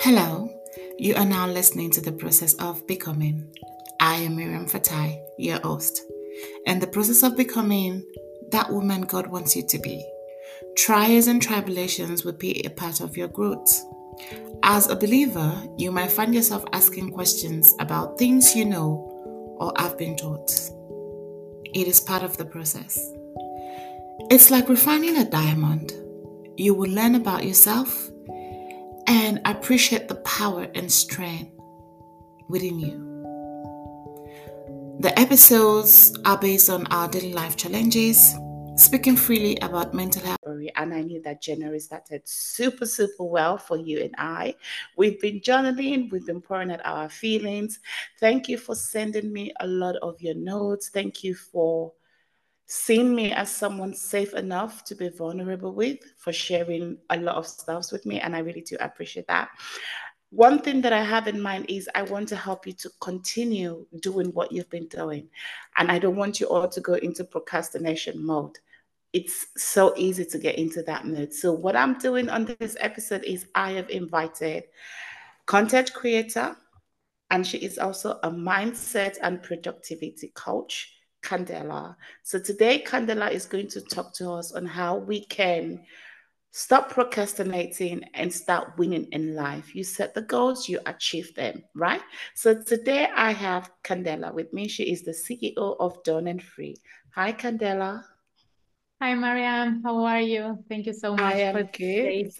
Hello, 0.00 0.50
you 0.98 1.14
are 1.14 1.24
now 1.24 1.46
listening 1.46 1.90
to 1.92 2.00
the 2.00 2.12
process 2.12 2.54
of 2.54 2.86
becoming. 2.86 3.46
I 4.00 4.16
am 4.16 4.36
Mariam 4.36 4.66
Fatai, 4.66 5.18
your 5.38 5.60
host, 5.60 6.02
and 6.66 6.82
the 6.82 6.86
process 6.86 7.22
of 7.22 7.36
becoming 7.36 8.04
that 8.50 8.70
woman 8.70 9.02
God 9.02 9.28
wants 9.28 9.56
you 9.56 9.66
to 9.66 9.78
be. 9.78 10.04
Trials 10.76 11.28
and 11.28 11.40
tribulations 11.40 12.24
will 12.24 12.32
be 12.32 12.60
a 12.64 12.70
part 12.70 13.00
of 13.00 13.16
your 13.16 13.28
growth. 13.28 13.82
As 14.62 14.90
a 14.90 14.96
believer, 14.96 15.62
you 15.78 15.90
might 15.90 16.12
find 16.12 16.34
yourself 16.34 16.64
asking 16.72 17.12
questions 17.12 17.74
about 17.78 18.18
things 18.18 18.54
you 18.54 18.64
know 18.64 19.56
or 19.58 19.72
have 19.78 19.96
been 19.96 20.16
taught. 20.16 20.50
It 21.72 21.88
is 21.88 22.00
part 22.00 22.22
of 22.22 22.36
the 22.36 22.44
process. 22.44 23.10
It's 24.30 24.50
like 24.50 24.68
refining 24.68 25.16
a 25.16 25.30
diamond. 25.30 25.92
You 26.56 26.74
will 26.74 26.90
learn 26.90 27.14
about 27.14 27.44
yourself 27.44 28.10
and 29.06 29.40
appreciate 29.44 30.08
the 30.08 30.16
power 30.16 30.66
and 30.74 30.90
strength 30.90 31.50
within 32.48 32.78
you. 32.78 33.14
The 35.00 35.18
episodes 35.18 36.16
are 36.24 36.38
based 36.38 36.70
on 36.70 36.86
our 36.86 37.08
daily 37.08 37.32
life 37.32 37.56
challenges, 37.56 38.34
speaking 38.76 39.16
freely 39.16 39.56
about 39.60 39.92
mental 39.92 40.22
health. 40.22 40.38
And 40.76 40.94
I 40.94 41.02
knew 41.02 41.20
that 41.22 41.42
January 41.42 41.80
started 41.80 42.22
super, 42.24 42.86
super 42.86 43.24
well 43.24 43.58
for 43.58 43.76
you 43.76 44.02
and 44.02 44.14
I. 44.18 44.54
We've 44.96 45.20
been 45.20 45.40
journaling, 45.40 46.10
we've 46.10 46.26
been 46.26 46.40
pouring 46.40 46.70
out 46.72 46.80
our 46.84 47.08
feelings. 47.08 47.80
Thank 48.18 48.48
you 48.48 48.58
for 48.58 48.74
sending 48.74 49.32
me 49.32 49.52
a 49.60 49.66
lot 49.66 49.96
of 49.96 50.20
your 50.20 50.34
notes. 50.34 50.88
Thank 50.88 51.22
you 51.22 51.34
for 51.34 51.92
seeing 52.66 53.14
me 53.14 53.32
as 53.32 53.50
someone 53.50 53.94
safe 53.94 54.34
enough 54.34 54.84
to 54.84 54.94
be 54.94 55.08
vulnerable 55.08 55.74
with, 55.74 55.98
for 56.16 56.32
sharing 56.32 56.98
a 57.10 57.16
lot 57.18 57.36
of 57.36 57.46
stuff 57.46 57.92
with 57.92 58.06
me. 58.06 58.20
And 58.20 58.34
I 58.34 58.40
really 58.40 58.62
do 58.62 58.76
appreciate 58.80 59.26
that. 59.28 59.50
One 60.30 60.58
thing 60.58 60.80
that 60.80 60.92
I 60.92 61.02
have 61.04 61.28
in 61.28 61.40
mind 61.40 61.66
is 61.68 61.88
I 61.94 62.02
want 62.02 62.28
to 62.30 62.36
help 62.36 62.66
you 62.66 62.72
to 62.72 62.90
continue 63.00 63.86
doing 64.00 64.28
what 64.28 64.50
you've 64.50 64.70
been 64.70 64.88
doing. 64.88 65.28
And 65.76 65.92
I 65.92 65.98
don't 65.98 66.16
want 66.16 66.40
you 66.40 66.48
all 66.48 66.68
to 66.68 66.80
go 66.80 66.94
into 66.94 67.22
procrastination 67.22 68.24
mode. 68.24 68.58
It's 69.12 69.46
so 69.56 69.94
easy 69.96 70.24
to 70.24 70.38
get 70.38 70.58
into 70.58 70.82
that 70.82 71.06
mood. 71.06 71.32
So, 71.32 71.52
what 71.52 71.76
I'm 71.76 71.98
doing 71.98 72.28
on 72.28 72.52
this 72.58 72.76
episode 72.80 73.22
is 73.22 73.46
I 73.54 73.72
have 73.72 73.88
invited 73.90 74.64
content 75.46 75.92
creator, 75.94 76.56
and 77.30 77.46
she 77.46 77.58
is 77.58 77.78
also 77.78 78.18
a 78.24 78.30
mindset 78.30 79.18
and 79.22 79.40
productivity 79.40 80.32
coach 80.34 80.93
Candela. 81.24 81.96
So 82.22 82.38
today, 82.38 82.84
Candela 82.86 83.30
is 83.32 83.46
going 83.46 83.68
to 83.68 83.80
talk 83.80 84.14
to 84.14 84.30
us 84.32 84.52
on 84.52 84.66
how 84.66 84.96
we 84.96 85.24
can 85.24 85.80
stop 86.52 86.90
procrastinating 86.90 88.04
and 88.14 88.32
start 88.32 88.78
winning 88.78 89.08
in 89.10 89.34
life. 89.34 89.74
You 89.74 89.82
set 89.82 90.14
the 90.14 90.22
goals, 90.22 90.68
you 90.68 90.78
achieve 90.86 91.34
them, 91.34 91.64
right? 91.74 92.02
So 92.34 92.62
today, 92.62 93.08
I 93.16 93.32
have 93.32 93.70
Candela 93.82 94.32
with 94.32 94.52
me. 94.52 94.68
She 94.68 94.84
is 94.92 95.02
the 95.02 95.12
CEO 95.12 95.76
of 95.80 96.02
Done 96.04 96.28
and 96.28 96.42
Free. 96.42 96.76
Hi, 97.14 97.32
Candela. 97.32 98.04
Hi, 99.00 99.14
Mariam. 99.14 99.82
How 99.82 100.04
are 100.04 100.20
you? 100.20 100.62
Thank 100.68 100.86
you 100.86 100.92
so 100.92 101.12
much. 101.12 101.20
I 101.20 101.38
am 101.40 101.68
good. 101.72 102.32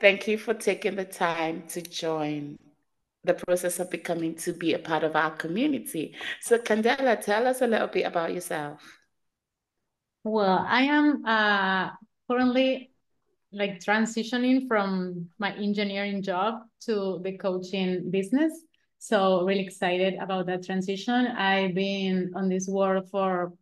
Thank 0.00 0.28
you 0.28 0.38
for 0.38 0.54
taking 0.54 0.96
the 0.96 1.04
time 1.04 1.64
to 1.68 1.82
join 1.82 2.58
the 3.24 3.34
process 3.34 3.78
of 3.80 3.90
becoming 3.90 4.34
to 4.34 4.52
be 4.52 4.72
a 4.72 4.78
part 4.78 5.04
of 5.04 5.14
our 5.14 5.30
community. 5.32 6.14
So, 6.40 6.58
Candela, 6.58 7.20
tell 7.20 7.46
us 7.46 7.60
a 7.60 7.66
little 7.66 7.88
bit 7.88 8.06
about 8.06 8.32
yourself. 8.32 8.82
Well, 10.24 10.64
I 10.66 10.82
am 10.82 11.24
uh, 11.24 11.90
currently 12.30 12.92
like 13.52 13.80
transitioning 13.80 14.68
from 14.68 15.28
my 15.38 15.52
engineering 15.54 16.22
job 16.22 16.62
to 16.86 17.20
the 17.22 17.36
coaching 17.36 18.10
business. 18.10 18.52
So, 18.98 19.44
really 19.44 19.64
excited 19.64 20.14
about 20.20 20.46
that 20.46 20.64
transition. 20.64 21.26
I've 21.26 21.74
been 21.74 22.32
on 22.34 22.48
this 22.48 22.68
world 22.68 23.08
for 23.10 23.52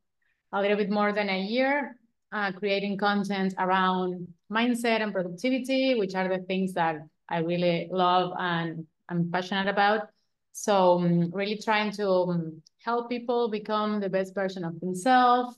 a 0.52 0.60
little 0.60 0.76
bit 0.76 0.90
more 0.90 1.12
than 1.12 1.28
a 1.28 1.40
year, 1.40 1.96
uh, 2.32 2.52
creating 2.52 2.96
content 2.96 3.54
around 3.58 4.28
mindset 4.50 5.02
and 5.02 5.12
productivity, 5.12 5.94
which 5.96 6.14
are 6.14 6.28
the 6.28 6.44
things 6.44 6.74
that 6.74 6.96
I 7.28 7.38
really 7.38 7.88
love 7.90 8.32
and 8.38 8.86
I'm 9.08 9.30
passionate 9.30 9.68
about. 9.68 10.08
So 10.52 10.98
um, 10.98 11.30
really 11.32 11.56
trying 11.56 11.92
to 11.92 12.08
um, 12.08 12.62
help 12.84 13.08
people 13.08 13.48
become 13.48 14.00
the 14.00 14.08
best 14.08 14.34
version 14.34 14.64
of 14.64 14.78
themselves, 14.80 15.56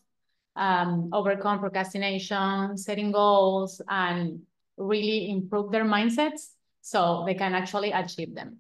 um, 0.56 1.09
overcome 1.12 1.59
procrastination, 1.60 2.77
setting 2.77 3.12
goals, 3.12 3.81
and 3.89 4.41
really 4.77 5.31
improve 5.31 5.71
their 5.72 5.84
mindsets 5.84 6.50
so 6.81 7.25
they 7.27 7.34
can 7.34 7.55
actually 7.55 7.93
achieve 7.93 8.34
them. 8.34 8.59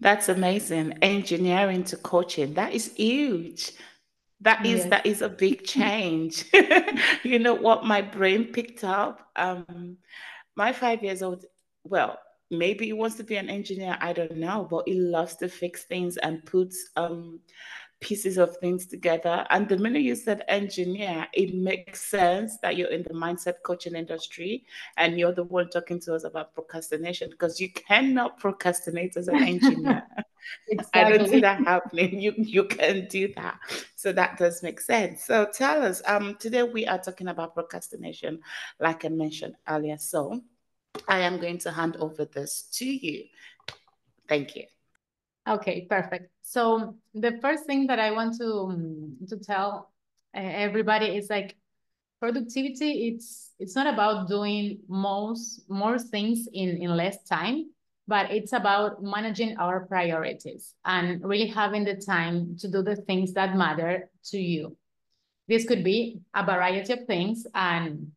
That's 0.00 0.28
amazing. 0.28 0.98
Engineering 1.02 1.84
to 1.84 1.96
coaching. 1.96 2.54
That 2.54 2.72
is 2.72 2.92
huge. 2.94 3.72
That 4.42 4.66
is 4.66 4.80
yes. 4.80 4.90
that 4.90 5.06
is 5.06 5.22
a 5.22 5.28
big 5.30 5.64
change. 5.64 6.44
you 7.22 7.38
know 7.38 7.54
what 7.54 7.84
my 7.84 8.02
brain 8.02 8.52
picked 8.52 8.84
up? 8.84 9.30
Um 9.34 9.96
my 10.54 10.72
five 10.72 11.02
years 11.02 11.22
old, 11.22 11.44
well, 11.84 12.18
maybe 12.50 12.86
he 12.86 12.92
wants 12.92 13.16
to 13.16 13.24
be 13.24 13.36
an 13.36 13.48
engineer 13.48 13.96
i 14.00 14.12
don't 14.12 14.36
know 14.36 14.66
but 14.70 14.86
he 14.86 14.94
loves 14.94 15.34
to 15.36 15.48
fix 15.48 15.84
things 15.84 16.16
and 16.18 16.44
puts 16.44 16.90
um, 16.96 17.40
pieces 18.00 18.36
of 18.36 18.56
things 18.58 18.86
together. 18.86 19.46
And 19.50 19.68
the 19.68 19.78
minute 19.78 20.02
you 20.02 20.14
said 20.14 20.44
engineer 20.48 21.26
it 21.32 21.54
makes 21.54 22.02
sense 22.02 22.58
that 22.58 22.76
you're 22.76 22.90
in 22.90 23.02
the 23.02 23.14
mindset 23.14 23.62
coaching 23.62 23.94
industry 23.94 24.64
and 24.96 25.18
you're 25.18 25.32
the 25.32 25.44
one 25.44 25.70
talking 25.70 26.00
to 26.00 26.14
us 26.14 26.24
about 26.24 26.54
procrastination 26.54 27.30
because 27.30 27.60
you 27.60 27.70
cannot 27.72 28.38
procrastinate 28.38 29.16
as 29.16 29.28
an 29.28 29.42
engineer. 29.42 30.02
Exactly. 30.68 31.00
i 31.00 31.16
don't 31.16 31.28
see 31.28 31.40
that 31.40 31.64
happening. 31.64 32.20
You 32.20 32.34
you 32.36 32.64
can 32.64 33.06
do 33.08 33.32
that. 33.34 33.58
So 33.96 34.12
that 34.12 34.36
does 34.38 34.62
make 34.62 34.80
sense. 34.80 35.24
So 35.24 35.46
tell 35.52 35.82
us 35.82 36.02
um 36.06 36.36
today 36.38 36.64
we 36.64 36.86
are 36.86 36.98
talking 36.98 37.28
about 37.28 37.54
procrastination 37.54 38.40
like 38.78 39.04
i 39.04 39.08
mentioned 39.08 39.54
earlier. 39.68 39.96
So 39.96 40.42
I 41.08 41.20
am 41.20 41.40
going 41.40 41.58
to 41.58 41.70
hand 41.70 41.96
over 41.96 42.24
this 42.24 42.68
to 42.74 42.84
you. 42.84 43.24
Thank 44.28 44.56
you. 44.56 44.64
Okay, 45.48 45.86
perfect. 45.88 46.30
So 46.42 46.96
the 47.14 47.38
first 47.40 47.66
thing 47.66 47.86
that 47.86 48.00
I 48.00 48.10
want 48.10 48.36
to 48.38 48.52
um, 48.70 49.16
to 49.28 49.36
tell 49.38 49.92
everybody 50.34 51.16
is 51.16 51.30
like 51.30 51.56
productivity. 52.20 53.08
It's 53.08 53.52
it's 53.58 53.74
not 53.74 53.86
about 53.86 54.28
doing 54.28 54.80
most 54.88 55.62
more 55.68 55.98
things 55.98 56.48
in 56.52 56.82
in 56.82 56.96
less 56.96 57.22
time, 57.24 57.70
but 58.08 58.30
it's 58.30 58.52
about 58.52 59.02
managing 59.02 59.56
our 59.58 59.86
priorities 59.86 60.74
and 60.84 61.22
really 61.24 61.46
having 61.46 61.84
the 61.84 61.94
time 61.94 62.56
to 62.58 62.68
do 62.68 62.82
the 62.82 62.96
things 62.96 63.32
that 63.34 63.56
matter 63.56 64.10
to 64.32 64.38
you. 64.38 64.76
This 65.48 65.64
could 65.64 65.84
be 65.84 66.20
a 66.34 66.44
variety 66.44 66.92
of 66.92 67.06
things, 67.06 67.46
and 67.54 68.10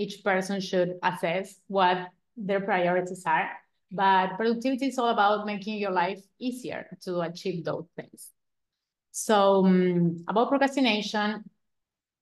each 0.00 0.24
person 0.24 0.60
should 0.60 0.98
assess 1.02 1.60
what 1.68 2.08
their 2.36 2.60
priorities 2.60 3.22
are. 3.26 3.50
But 3.92 4.36
productivity 4.36 4.86
is 4.86 4.98
all 4.98 5.08
about 5.08 5.46
making 5.46 5.78
your 5.78 5.90
life 5.90 6.22
easier 6.38 6.86
to 7.04 7.20
achieve 7.20 7.64
those 7.64 7.86
things. 7.96 8.30
So 9.10 9.66
um, 9.66 10.24
about 10.28 10.48
procrastination, 10.48 11.44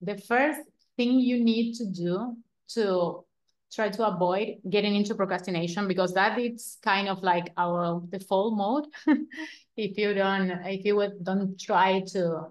the 0.00 0.16
first 0.16 0.60
thing 0.96 1.20
you 1.20 1.44
need 1.44 1.74
to 1.74 1.86
do 1.86 2.36
to 2.74 3.24
try 3.72 3.90
to 3.90 4.06
avoid 4.06 4.56
getting 4.68 4.94
into 4.94 5.14
procrastination 5.14 5.86
because 5.86 6.14
that 6.14 6.38
is 6.38 6.78
kind 6.82 7.08
of 7.08 7.22
like 7.22 7.52
our 7.56 8.02
default 8.08 8.56
mode 8.56 8.86
if 9.76 9.98
you 9.98 10.14
don't 10.14 10.50
if 10.64 10.84
you 10.86 11.12
don't 11.22 11.60
try 11.60 12.00
to 12.00 12.46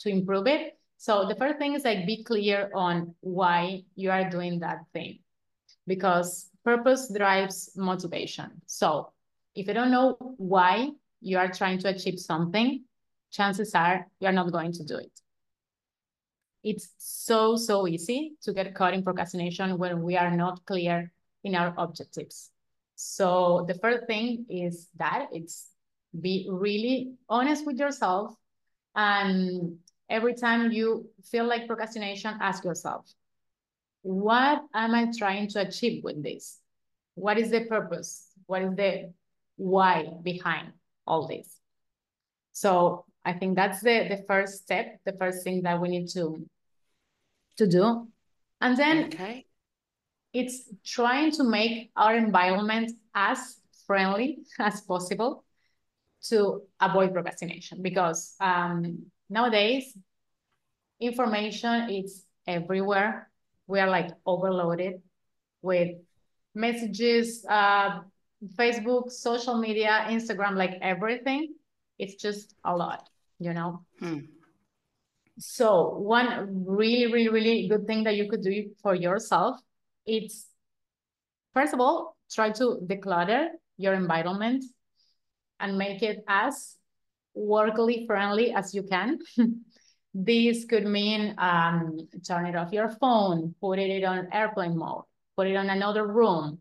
to 0.00 0.08
improve 0.08 0.48
it 0.48 0.76
so 1.00 1.24
the 1.24 1.34
first 1.34 1.56
thing 1.56 1.72
is 1.72 1.82
like 1.82 2.04
be 2.04 2.22
clear 2.22 2.70
on 2.74 3.14
why 3.20 3.84
you 3.94 4.10
are 4.10 4.28
doing 4.28 4.58
that 4.60 4.80
thing 4.92 5.20
because 5.86 6.50
purpose 6.62 7.10
drives 7.10 7.70
motivation. 7.74 8.60
So 8.66 9.10
if 9.54 9.66
you 9.66 9.72
don't 9.72 9.90
know 9.90 10.18
why 10.36 10.90
you 11.22 11.38
are 11.38 11.50
trying 11.50 11.78
to 11.78 11.88
achieve 11.88 12.18
something, 12.18 12.84
chances 13.32 13.74
are 13.74 14.08
you're 14.20 14.32
not 14.32 14.52
going 14.52 14.72
to 14.72 14.84
do 14.84 14.96
it. 14.96 15.12
It's 16.62 16.90
so, 16.98 17.56
so 17.56 17.88
easy 17.88 18.34
to 18.42 18.52
get 18.52 18.74
caught 18.74 18.92
in 18.92 19.02
procrastination 19.02 19.78
when 19.78 20.02
we 20.02 20.18
are 20.18 20.36
not 20.36 20.66
clear 20.66 21.10
in 21.44 21.54
our 21.54 21.72
objectives. 21.78 22.50
So 22.96 23.64
the 23.66 23.78
first 23.78 24.06
thing 24.06 24.44
is 24.50 24.88
that 24.98 25.28
it's 25.32 25.66
be 26.20 26.46
really 26.50 27.14
honest 27.26 27.64
with 27.64 27.78
yourself 27.78 28.34
and 28.94 29.78
every 30.10 30.34
time 30.34 30.72
you 30.72 31.08
feel 31.30 31.46
like 31.46 31.66
procrastination, 31.66 32.36
ask 32.40 32.64
yourself, 32.64 33.06
what 34.02 34.62
am 34.74 34.94
I 34.94 35.10
trying 35.16 35.48
to 35.50 35.60
achieve 35.60 36.02
with 36.02 36.22
this? 36.22 36.58
What 37.14 37.38
is 37.38 37.50
the 37.50 37.64
purpose? 37.66 38.26
What 38.46 38.62
is 38.62 38.74
the 38.74 39.12
why 39.56 40.08
behind 40.22 40.72
all 41.06 41.28
this? 41.28 41.56
So 42.52 43.04
I 43.24 43.34
think 43.34 43.56
that's 43.56 43.80
the, 43.80 44.08
the 44.08 44.24
first 44.26 44.62
step, 44.62 44.98
the 45.04 45.12
first 45.12 45.44
thing 45.44 45.62
that 45.62 45.80
we 45.80 45.88
need 45.88 46.08
to, 46.10 46.46
to 47.58 47.66
do. 47.66 48.08
And 48.60 48.76
then 48.76 49.04
okay. 49.04 49.46
it's 50.32 50.64
trying 50.84 51.30
to 51.32 51.44
make 51.44 51.90
our 51.94 52.16
environment 52.16 52.92
as 53.14 53.56
friendly 53.86 54.38
as 54.58 54.80
possible 54.80 55.44
to 56.22 56.62
avoid 56.80 57.12
procrastination 57.12 57.80
because 57.82 58.34
um, 58.40 59.06
nowadays 59.30 59.96
information 61.00 61.88
is 61.88 62.26
everywhere. 62.46 63.30
We 63.66 63.80
are 63.80 63.88
like 63.88 64.10
overloaded 64.26 65.00
with 65.62 65.96
messages, 66.54 67.44
uh, 67.48 68.00
Facebook, 68.58 69.10
social 69.10 69.58
media, 69.58 70.06
Instagram, 70.08 70.56
like 70.56 70.74
everything. 70.82 71.54
It's 71.98 72.14
just 72.16 72.54
a 72.64 72.76
lot, 72.76 73.08
you 73.38 73.54
know? 73.54 73.84
Hmm. 73.98 74.18
So 75.38 75.96
one 75.98 76.64
really, 76.66 77.10
really, 77.12 77.28
really 77.28 77.68
good 77.68 77.86
thing 77.86 78.04
that 78.04 78.16
you 78.16 78.28
could 78.28 78.42
do 78.42 78.70
for 78.82 78.94
yourself, 78.94 79.56
it's 80.06 80.46
first 81.54 81.72
of 81.72 81.80
all, 81.80 82.16
try 82.30 82.50
to 82.50 82.80
declutter 82.84 83.48
your 83.76 83.94
environment 83.94 84.64
and 85.58 85.78
make 85.78 86.02
it 86.02 86.24
as 86.28 86.76
workly 87.34 88.06
friendly 88.06 88.52
as 88.52 88.74
you 88.74 88.82
can. 88.82 89.18
this 90.14 90.64
could 90.64 90.86
mean 90.86 91.34
um, 91.38 92.08
turn 92.26 92.46
it 92.46 92.56
off 92.56 92.72
your 92.72 92.90
phone, 92.90 93.54
put 93.60 93.78
it 93.78 94.04
on 94.04 94.28
airplane 94.32 94.76
mode, 94.76 95.04
put 95.36 95.46
it 95.46 95.56
on 95.56 95.70
another 95.70 96.06
room. 96.06 96.58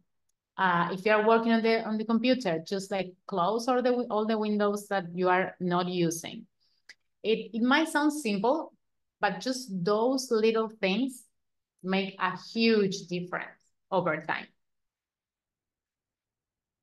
Uh, 0.57 0.89
if 0.91 1.05
you're 1.05 1.25
working 1.25 1.53
on 1.53 1.61
the 1.61 1.83
on 1.85 1.97
the 1.97 2.03
computer, 2.03 2.61
just 2.67 2.91
like 2.91 3.13
close 3.27 3.67
all 3.67 3.81
the 3.81 3.93
all 4.09 4.25
the 4.25 4.37
windows 4.37 4.87
that 4.87 5.05
you 5.13 5.29
are 5.29 5.55
not 5.59 5.87
using. 5.87 6.45
It 7.23 7.51
it 7.53 7.61
might 7.61 7.87
sound 7.87 8.11
simple, 8.11 8.73
but 9.21 9.39
just 9.39 9.69
those 9.71 10.29
little 10.31 10.67
things 10.67 11.23
make 11.81 12.15
a 12.19 12.37
huge 12.53 13.07
difference 13.07 13.55
over 13.89 14.23
time. 14.27 14.47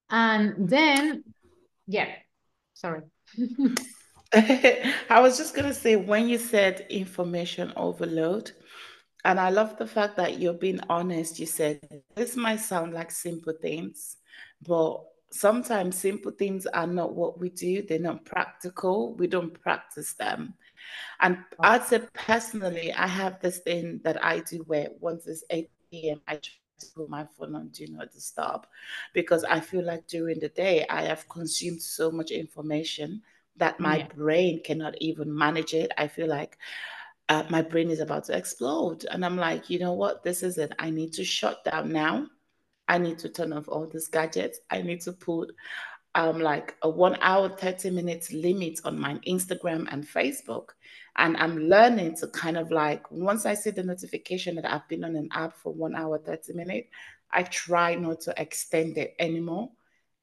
And 0.09 0.69
then, 0.69 1.25
yeah, 1.87 2.09
sorry. 2.75 3.03
I 4.35 5.21
was 5.21 5.39
just 5.39 5.55
going 5.55 5.69
to 5.69 5.75
say 5.75 5.97
when 5.97 6.29
you 6.29 6.39
said 6.39 6.87
information 6.91 7.73
overload, 7.77 8.53
and 9.25 9.41
I 9.41 9.51
love 9.51 9.77
the 9.77 9.87
fact 9.87 10.17
that 10.17 10.39
you're 10.39 10.53
being 10.53 10.81
honest. 10.89 11.39
You 11.39 11.47
said 11.47 11.81
this 12.15 12.37
might 12.37 12.61
sound 12.61 12.93
like 12.93 13.11
simple 13.11 13.55
things, 13.61 14.17
but 14.67 15.03
sometimes 15.31 15.99
simple 15.99 16.33
things 16.33 16.67
are 16.67 16.87
not 16.87 17.15
what 17.15 17.39
we 17.39 17.51
do, 17.51 17.83
they're 17.83 17.99
not 17.99 18.25
practical, 18.25 19.15
we 19.15 19.27
don't 19.27 19.61
practice 19.61 20.15
them. 20.15 20.55
And 21.21 21.39
I'd 21.61 21.85
say 21.85 22.03
personally, 22.15 22.93
I 22.93 23.07
have 23.07 23.41
this 23.41 23.59
thing 23.59 24.01
that 24.05 24.23
I 24.25 24.41
do 24.41 24.59
where 24.67 24.89
once 25.01 25.27
it's 25.27 25.45
8 25.51 25.71
p.m., 25.91 26.21
I 26.29 26.37
put 26.95 27.09
my 27.09 27.25
phone 27.25 27.55
on 27.55 27.69
do 27.69 27.87
not 27.89 28.13
disturb 28.13 28.67
because 29.13 29.45
I 29.45 29.61
feel 29.61 29.85
like 29.85 30.07
during 30.07 30.41
the 30.41 30.49
day 30.49 30.87
I 30.89 31.03
have 31.03 31.29
consumed 31.29 31.83
so 31.83 32.11
much 32.11 32.31
information 32.31 33.23
that 33.57 33.81
my 33.81 33.99
yeah. 33.99 34.09
brain 34.15 34.63
cannot 34.63 34.97
even 35.01 35.35
manage 35.35 35.75
it. 35.75 35.91
I 35.97 36.09
feel 36.09 36.29
like 36.29 36.59
uh, 37.29 37.45
my 37.49 37.63
brain 37.63 37.91
is 37.91 38.01
about 38.01 38.25
to 38.25 38.37
explode. 38.37 39.07
And 39.11 39.25
I'm 39.25 39.37
like, 39.37 39.71
you 39.71 39.79
know 39.79 39.95
what? 39.95 40.23
This 40.23 40.43
is 40.43 40.59
it. 40.59 40.73
I 40.79 40.91
need 40.91 41.13
to 41.15 41.25
shut 41.25 41.65
down 41.65 41.91
now. 41.91 42.27
I 42.89 42.99
need 42.99 43.19
to 43.21 43.29
turn 43.29 43.53
off 43.53 43.69
all 43.69 43.87
these 43.87 44.09
gadgets. 44.09 44.61
I 44.71 44.83
need 44.83 45.01
to 45.03 45.13
put 45.13 45.53
um, 46.17 46.41
like 46.41 46.75
a 46.83 46.89
one 46.89 47.19
hour, 47.21 47.51
30 47.51 47.91
minutes 47.91 48.33
limit 48.33 48.81
on 48.85 48.99
my 48.99 49.15
Instagram 49.29 49.87
and 49.93 50.03
Facebook. 50.05 50.71
And 51.17 51.37
I'm 51.37 51.59
learning 51.59 52.17
to 52.17 52.29
kind 52.29 52.57
of 52.57 52.71
like, 52.71 53.09
once 53.11 53.45
I 53.45 53.53
see 53.53 53.71
the 53.71 53.83
notification 53.83 54.57
that 54.57 54.65
I've 54.71 54.89
been 54.89 55.05
on 55.05 55.15
an 55.15 55.29
app 55.33 55.55
for 55.57 55.73
one 55.75 55.95
hour, 55.95 56.19
30 56.19 56.55
minutes, 56.55 56.89
I 57.31 57.43
try 57.43 57.95
not 57.97 58.21
to 58.23 58.35
extend 58.39 58.97
it 58.97 59.15
anymore, 59.19 59.71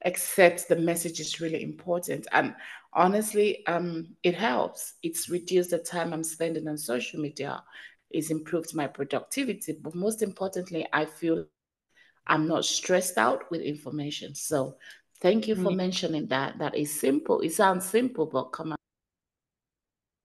except 0.04 0.68
the 0.68 0.76
message 0.76 1.20
is 1.20 1.40
really 1.40 1.62
important. 1.62 2.26
And 2.32 2.56
honestly, 2.92 3.64
um, 3.68 4.16
it 4.24 4.34
helps. 4.34 4.94
It's 5.04 5.28
reduced 5.28 5.70
the 5.70 5.78
time 5.78 6.12
I'm 6.12 6.24
spending 6.24 6.66
on 6.66 6.76
social 6.76 7.20
media. 7.20 7.62
It's 8.10 8.30
improved 8.30 8.74
my 8.74 8.88
productivity. 8.88 9.78
But 9.80 9.94
most 9.94 10.22
importantly, 10.22 10.88
I 10.92 11.04
feel 11.04 11.46
I'm 12.26 12.48
not 12.48 12.64
stressed 12.64 13.18
out 13.18 13.48
with 13.50 13.60
information. 13.60 14.34
So 14.34 14.76
thank 15.24 15.48
you 15.48 15.54
for 15.56 15.72
mm-hmm. 15.72 15.76
mentioning 15.76 16.26
that. 16.26 16.58
That 16.58 16.76
is 16.76 16.92
simple. 16.92 17.40
It 17.40 17.54
sounds 17.54 17.86
simple, 17.86 18.26
but 18.26 18.52
come 18.52 18.72
on. 18.72 18.78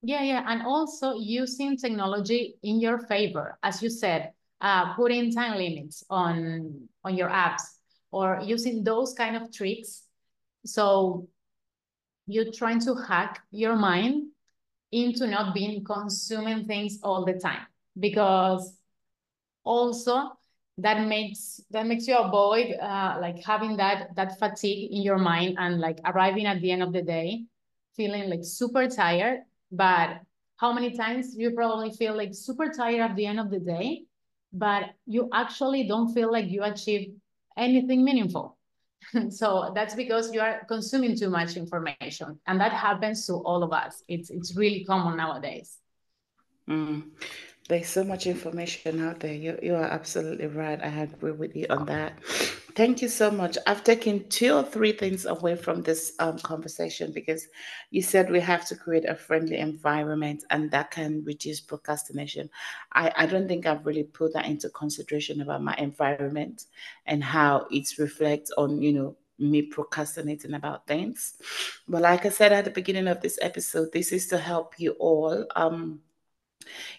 Yeah, 0.02 0.24
yeah. 0.24 0.44
And 0.46 0.62
also 0.64 1.16
using 1.16 1.78
technology 1.78 2.56
in 2.64 2.82
your 2.82 3.00
favor. 3.00 3.58
As 3.64 3.82
you 3.82 3.90
said, 3.90 4.34
uh, 4.60 4.94
putting 4.96 5.32
time 5.34 5.58
limits 5.58 6.04
on 6.10 6.90
on 7.04 7.16
your 7.16 7.30
apps 7.30 7.64
or 8.12 8.42
using 8.44 8.84
those 8.84 9.14
kind 9.14 9.38
of 9.38 9.54
tricks. 9.54 10.04
So 10.66 11.30
you're 12.28 12.52
trying 12.52 12.82
to 12.82 12.96
hack 12.96 13.42
your 13.52 13.78
mind 13.78 14.28
into 14.92 15.28
not 15.28 15.54
being 15.54 15.84
consuming 15.86 16.66
things 16.66 17.00
all 17.04 17.24
the 17.24 17.40
time 17.40 17.66
because 17.98 18.76
also 19.64 20.39
that 20.82 21.08
makes 21.08 21.62
that 21.72 21.86
makes 21.86 22.08
you 22.08 22.18
avoid 22.18 22.76
uh, 22.82 23.18
like 23.22 23.44
having 23.44 23.78
that 23.78 24.16
that 24.16 24.40
fatigue 24.40 24.92
in 24.92 25.02
your 25.02 25.18
mind 25.18 25.58
and 25.60 25.80
like 25.80 26.00
arriving 26.06 26.46
at 26.46 26.62
the 26.62 26.72
end 26.72 26.84
of 26.84 26.94
the 26.94 27.02
day 27.02 27.44
feeling 27.96 28.30
like 28.30 28.44
super 28.44 28.88
tired. 28.88 29.42
But 29.72 30.22
how 30.58 30.74
many 30.74 30.96
times 30.96 31.36
you 31.36 31.52
probably 31.52 31.92
feel 31.92 32.16
like 32.16 32.34
super 32.34 32.70
tired 32.70 33.02
at 33.02 33.16
the 33.16 33.26
end 33.26 33.40
of 33.40 33.50
the 33.50 33.60
day 33.60 34.04
but 34.54 34.92
you 35.06 35.30
actually 35.34 35.88
don't 35.88 36.14
feel 36.14 36.32
like 36.32 36.50
you 36.50 36.64
achieve 36.64 37.14
anything 37.58 38.04
meaningful. 38.04 38.58
So 39.30 39.72
that's 39.74 39.96
because 39.96 40.34
you 40.34 40.42
are 40.42 40.66
consuming 40.68 41.18
too 41.18 41.30
much 41.30 41.56
information 41.56 42.40
and 42.46 42.60
that 42.60 42.74
happens 42.74 43.26
to 43.28 43.34
all 43.34 43.64
of 43.64 43.72
us. 43.72 44.04
It's 44.08 44.30
it's 44.30 44.56
really 44.56 44.84
common 44.84 45.18
nowadays. 45.18 45.78
Mm. 46.68 47.10
There's 47.70 47.88
so 47.88 48.04
much 48.04 48.28
information 48.28 49.08
out 49.08 49.20
there 49.22 49.34
you, 49.34 49.58
you 49.64 49.74
are 49.74 49.86
absolutely 49.86 50.48
right 50.48 50.84
i 50.84 50.88
agree 50.88 51.32
with 51.32 51.56
you 51.56 51.66
on 51.70 51.86
that 51.86 52.14
Thank 52.80 53.02
you 53.02 53.10
so 53.10 53.30
much. 53.30 53.58
I've 53.68 53.84
taken 53.84 54.30
two 54.30 54.54
or 54.54 54.64
three 54.64 54.94
things 54.94 55.26
away 55.26 55.56
from 55.56 55.82
this 55.82 56.14
um, 56.20 56.40
conversation 56.40 57.12
because 57.12 57.46
you 57.92 58.02
said 58.02 58.32
we 58.32 58.40
have 58.40 58.66
to 58.68 58.76
create 58.78 59.04
a 59.04 59.16
friendly 59.16 59.58
environment 59.58 60.46
and 60.50 60.72
that 60.72 60.90
can 60.90 61.22
reduce 61.26 61.60
procrastination. 61.60 62.50
I, 62.94 63.12
I 63.18 63.26
don't 63.26 63.50
think 63.50 63.66
I've 63.66 63.86
really 63.86 64.04
put 64.04 64.32
that 64.32 64.46
into 64.46 64.70
consideration 64.70 65.42
about 65.42 65.62
my 65.62 65.76
environment 65.78 66.68
and 67.06 67.22
how 67.22 67.68
it 67.70 67.90
reflects 67.98 68.50
on, 68.52 68.82
you 68.82 68.94
know, 68.94 69.18
me 69.40 69.64
procrastinating 69.64 70.54
about 70.54 70.88
things. 70.88 71.34
But 71.86 72.02
like 72.02 72.26
I 72.26 72.30
said 72.30 72.54
at 72.54 72.64
the 72.64 72.72
beginning 72.72 73.10
of 73.10 73.20
this 73.20 73.38
episode, 73.42 73.92
this 73.92 74.14
is 74.14 74.28
to 74.28 74.38
help 74.38 74.76
you 74.78 74.92
all. 75.00 75.46
Um, 75.58 76.00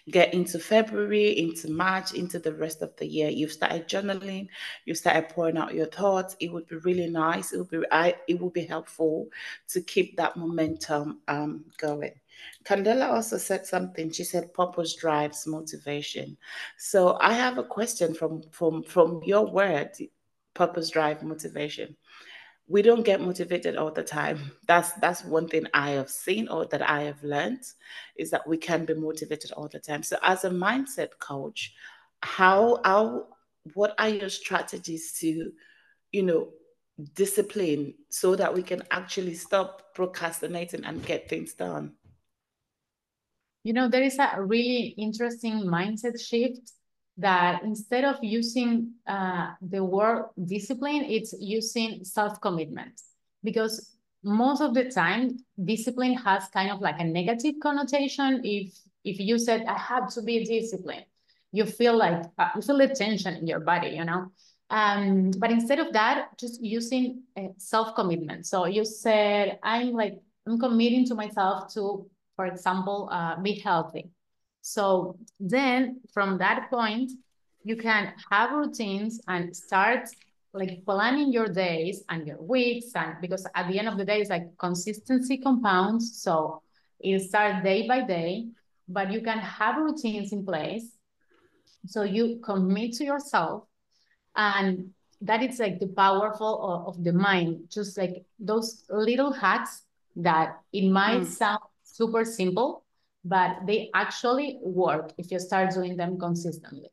get 0.09 0.33
into 0.33 0.59
February, 0.59 1.39
into 1.39 1.69
March, 1.69 2.13
into 2.13 2.39
the 2.39 2.53
rest 2.53 2.81
of 2.81 2.95
the 2.97 3.05
year. 3.05 3.29
You've 3.29 3.51
started 3.51 3.87
journaling, 3.87 4.47
you've 4.85 4.97
started 4.97 5.29
pouring 5.29 5.57
out 5.57 5.73
your 5.73 5.87
thoughts. 5.87 6.35
It 6.39 6.51
would 6.51 6.67
be 6.67 6.77
really 6.77 7.09
nice. 7.09 7.53
It 7.53 7.57
would 7.57 7.69
be 7.69 7.83
I 7.91 8.15
it 8.27 8.39
would 8.39 8.53
be 8.53 8.65
helpful 8.65 9.27
to 9.69 9.81
keep 9.81 10.17
that 10.17 10.37
momentum 10.37 11.19
um, 11.27 11.65
going. 11.77 12.13
Candela 12.63 13.09
also 13.09 13.37
said 13.37 13.65
something. 13.65 14.11
She 14.11 14.23
said 14.23 14.53
purpose 14.53 14.95
drives 14.95 15.45
motivation. 15.45 16.37
So 16.77 17.17
I 17.21 17.33
have 17.33 17.57
a 17.57 17.63
question 17.63 18.13
from 18.13 18.41
from 18.51 18.83
from 18.83 19.21
your 19.23 19.45
word, 19.45 19.91
purpose 20.53 20.89
drive 20.89 21.23
motivation 21.23 21.95
we 22.71 22.81
don't 22.81 23.03
get 23.03 23.19
motivated 23.19 23.75
all 23.75 23.91
the 23.91 24.03
time. 24.03 24.51
That's 24.65 24.93
that's 24.93 25.25
one 25.25 25.49
thing 25.49 25.65
I 25.73 25.91
have 25.91 26.09
seen 26.09 26.47
or 26.47 26.65
that 26.67 26.89
I 26.89 27.01
have 27.03 27.21
learned 27.21 27.63
is 28.15 28.31
that 28.31 28.47
we 28.47 28.55
can 28.55 28.85
be 28.85 28.93
motivated 28.93 29.51
all 29.51 29.67
the 29.67 29.79
time. 29.79 30.03
So 30.03 30.17
as 30.23 30.45
a 30.45 30.49
mindset 30.49 31.19
coach, 31.19 31.73
how 32.21 32.79
how 32.85 33.27
what 33.73 33.93
are 33.99 34.07
your 34.07 34.29
strategies 34.29 35.11
to, 35.19 35.51
you 36.13 36.23
know, 36.23 36.49
discipline 37.13 37.93
so 38.09 38.37
that 38.37 38.53
we 38.53 38.63
can 38.63 38.83
actually 38.89 39.35
stop 39.35 39.93
procrastinating 39.93 40.85
and 40.85 41.05
get 41.05 41.27
things 41.27 41.53
done? 41.53 41.91
You 43.63 43.73
know, 43.73 43.89
there 43.89 44.01
is 44.01 44.17
a 44.17 44.41
really 44.41 44.95
interesting 44.97 45.65
mindset 45.65 46.19
shift 46.19 46.71
that 47.17 47.63
instead 47.63 48.03
of 48.03 48.17
using 48.21 48.93
uh, 49.07 49.51
the 49.61 49.83
word 49.83 50.29
discipline, 50.45 51.03
it's 51.05 51.33
using 51.39 52.03
self-commitment 52.03 53.01
because 53.43 53.95
most 54.23 54.61
of 54.61 54.73
the 54.73 54.89
time 54.89 55.37
discipline 55.63 56.13
has 56.13 56.47
kind 56.49 56.71
of 56.71 56.79
like 56.79 56.99
a 56.99 57.03
negative 57.03 57.55
connotation. 57.61 58.41
If 58.43 58.73
if 59.03 59.19
you 59.19 59.39
said 59.39 59.65
I 59.67 59.77
have 59.77 60.13
to 60.13 60.21
be 60.21 60.43
disciplined, 60.45 61.05
you 61.51 61.65
feel 61.65 61.97
like 61.97 62.23
uh, 62.37 62.49
you 62.55 62.61
feel 62.61 62.77
the 62.77 62.87
tension 62.87 63.35
in 63.35 63.47
your 63.47 63.59
body, 63.59 63.89
you 63.89 64.05
know. 64.05 64.31
Um, 64.69 65.31
but 65.37 65.51
instead 65.51 65.79
of 65.79 65.91
that, 65.93 66.37
just 66.37 66.63
using 66.63 67.23
uh, 67.35 67.49
self-commitment. 67.57 68.45
So 68.45 68.65
you 68.65 68.85
said 68.85 69.59
I'm 69.63 69.91
like 69.91 70.21
I'm 70.47 70.59
committing 70.59 71.05
to 71.07 71.15
myself 71.15 71.73
to, 71.73 72.09
for 72.35 72.45
example, 72.45 73.09
uh, 73.11 73.39
be 73.41 73.59
healthy 73.59 74.11
so 74.61 75.17
then 75.39 76.01
from 76.13 76.37
that 76.37 76.69
point, 76.69 77.11
you 77.63 77.75
can 77.75 78.13
have 78.29 78.51
routines 78.51 79.21
and 79.27 79.55
start 79.55 80.07
like 80.53 80.83
planning 80.85 81.31
your 81.31 81.47
days 81.47 82.03
and 82.09 82.27
your 82.27 82.41
weeks 82.41 82.87
and 82.95 83.15
because 83.21 83.45
at 83.55 83.67
the 83.69 83.79
end 83.79 83.87
of 83.87 83.97
the 83.97 84.05
day 84.05 84.19
it's 84.19 84.29
like 84.29 84.57
consistency 84.57 85.37
compounds. 85.37 86.21
So 86.21 86.61
it 86.99 87.19
starts 87.21 87.63
day 87.63 87.87
by 87.87 88.01
day 88.01 88.47
but 88.87 89.11
you 89.11 89.21
can 89.21 89.37
have 89.39 89.77
routines 89.77 90.33
in 90.33 90.45
place. 90.45 90.97
So 91.85 92.03
you 92.03 92.39
commit 92.43 92.93
to 92.93 93.05
yourself 93.05 93.63
and 94.35 94.89
that 95.21 95.41
is 95.43 95.59
like 95.59 95.79
the 95.79 95.87
powerful 95.87 96.61
of, 96.61 96.97
of 96.97 97.03
the 97.03 97.13
mind. 97.13 97.69
Just 97.69 97.97
like 97.97 98.25
those 98.39 98.83
little 98.89 99.31
hacks 99.31 99.83
that 100.17 100.59
it 100.73 100.89
might 100.89 101.21
mm. 101.21 101.25
sound 101.27 101.61
super 101.83 102.25
simple 102.25 102.83
but 103.23 103.57
they 103.67 103.89
actually 103.93 104.59
work 104.63 105.11
if 105.17 105.31
you 105.31 105.39
start 105.39 105.73
doing 105.73 105.95
them 105.95 106.17
consistently 106.17 106.89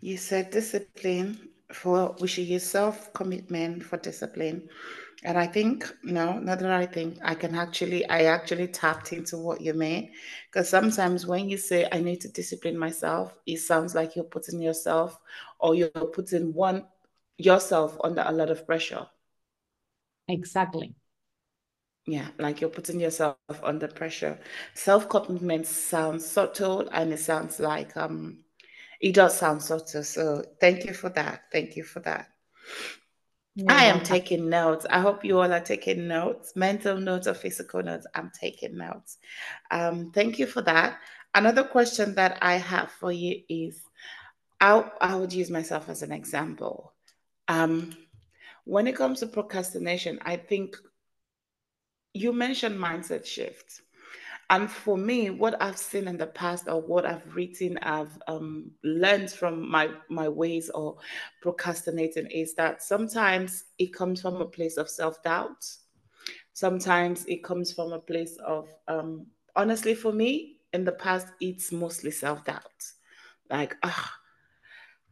you 0.00 0.16
said 0.16 0.50
discipline 0.50 1.48
for 1.72 2.16
we 2.20 2.26
should 2.26 2.46
use 2.46 2.64
self 2.64 3.12
commitment 3.12 3.82
for 3.82 3.96
discipline 3.98 4.68
and 5.22 5.36
I 5.36 5.46
think, 5.46 5.84
no, 6.02 6.38
not 6.38 6.60
that 6.60 6.70
I 6.72 6.86
think, 6.86 7.18
I 7.22 7.34
can 7.34 7.54
actually, 7.54 8.08
I 8.08 8.24
actually 8.24 8.68
tapped 8.68 9.12
into 9.12 9.36
what 9.36 9.60
you 9.60 9.74
mean. 9.74 10.12
Because 10.46 10.68
sometimes 10.68 11.26
when 11.26 11.48
you 11.48 11.58
say, 11.58 11.86
I 11.92 12.00
need 12.00 12.22
to 12.22 12.28
discipline 12.28 12.78
myself, 12.78 13.34
it 13.46 13.58
sounds 13.58 13.94
like 13.94 14.16
you're 14.16 14.24
putting 14.24 14.62
yourself 14.62 15.20
or 15.58 15.74
you're 15.74 15.90
putting 15.90 16.54
one 16.54 16.86
yourself 17.36 17.98
under 18.02 18.24
a 18.26 18.32
lot 18.32 18.50
of 18.50 18.66
pressure. 18.66 19.06
Exactly. 20.28 20.94
Yeah, 22.06 22.28
like 22.38 22.60
you're 22.60 22.70
putting 22.70 22.98
yourself 23.00 23.36
under 23.62 23.86
pressure. 23.86 24.38
Self 24.74 25.08
commitment 25.08 25.66
sounds 25.66 26.26
subtle 26.26 26.88
and 26.92 27.12
it 27.12 27.20
sounds 27.20 27.60
like, 27.60 27.96
um, 27.96 28.38
it 29.00 29.14
does 29.14 29.38
sound 29.38 29.62
subtle. 29.62 30.02
So 30.02 30.44
thank 30.60 30.84
you 30.84 30.94
for 30.94 31.10
that. 31.10 31.44
Thank 31.52 31.76
you 31.76 31.84
for 31.84 32.00
that. 32.00 32.28
I 33.68 33.84
am 33.84 34.02
taking 34.02 34.48
notes. 34.48 34.86
I 34.88 35.00
hope 35.00 35.24
you 35.24 35.40
all 35.40 35.52
are 35.52 35.60
taking 35.60 36.08
notes, 36.08 36.54
mental 36.56 36.96
notes 36.96 37.26
or 37.26 37.34
physical 37.34 37.82
notes. 37.82 38.06
I'm 38.14 38.30
taking 38.38 38.76
notes. 38.76 39.18
Um, 39.70 40.12
thank 40.12 40.38
you 40.38 40.46
for 40.46 40.62
that. 40.62 40.98
Another 41.34 41.64
question 41.64 42.14
that 42.14 42.38
I 42.40 42.54
have 42.54 42.90
for 42.92 43.12
you 43.12 43.42
is 43.48 43.82
I, 44.60 44.90
I 45.00 45.16
would 45.16 45.32
use 45.32 45.50
myself 45.50 45.88
as 45.88 46.02
an 46.02 46.12
example. 46.12 46.94
Um, 47.48 47.96
when 48.64 48.86
it 48.86 48.96
comes 48.96 49.20
to 49.20 49.26
procrastination, 49.26 50.20
I 50.22 50.36
think 50.36 50.76
you 52.14 52.32
mentioned 52.32 52.78
mindset 52.78 53.24
shift. 53.24 53.82
And 54.50 54.68
for 54.68 54.96
me, 54.96 55.30
what 55.30 55.60
I've 55.62 55.78
seen 55.78 56.08
in 56.08 56.18
the 56.18 56.26
past 56.26 56.66
or 56.66 56.80
what 56.80 57.06
I've 57.06 57.36
written, 57.36 57.78
I've 57.82 58.18
um, 58.26 58.72
learned 58.82 59.30
from 59.30 59.70
my, 59.70 59.90
my 60.08 60.28
ways 60.28 60.70
of 60.70 60.98
procrastinating 61.40 62.26
is 62.26 62.54
that 62.54 62.82
sometimes 62.82 63.64
it 63.78 63.92
comes 63.94 64.20
from 64.20 64.40
a 64.40 64.46
place 64.46 64.76
of 64.76 64.88
self 64.88 65.22
doubt. 65.22 65.64
Sometimes 66.52 67.24
it 67.26 67.44
comes 67.44 67.72
from 67.72 67.92
a 67.92 68.00
place 68.00 68.36
of, 68.44 68.68
um, 68.88 69.26
honestly, 69.54 69.94
for 69.94 70.12
me, 70.12 70.56
in 70.72 70.84
the 70.84 70.92
past, 70.92 71.28
it's 71.40 71.70
mostly 71.70 72.10
self 72.10 72.44
doubt. 72.44 72.84
Like, 73.50 73.76
ah, 73.84 74.12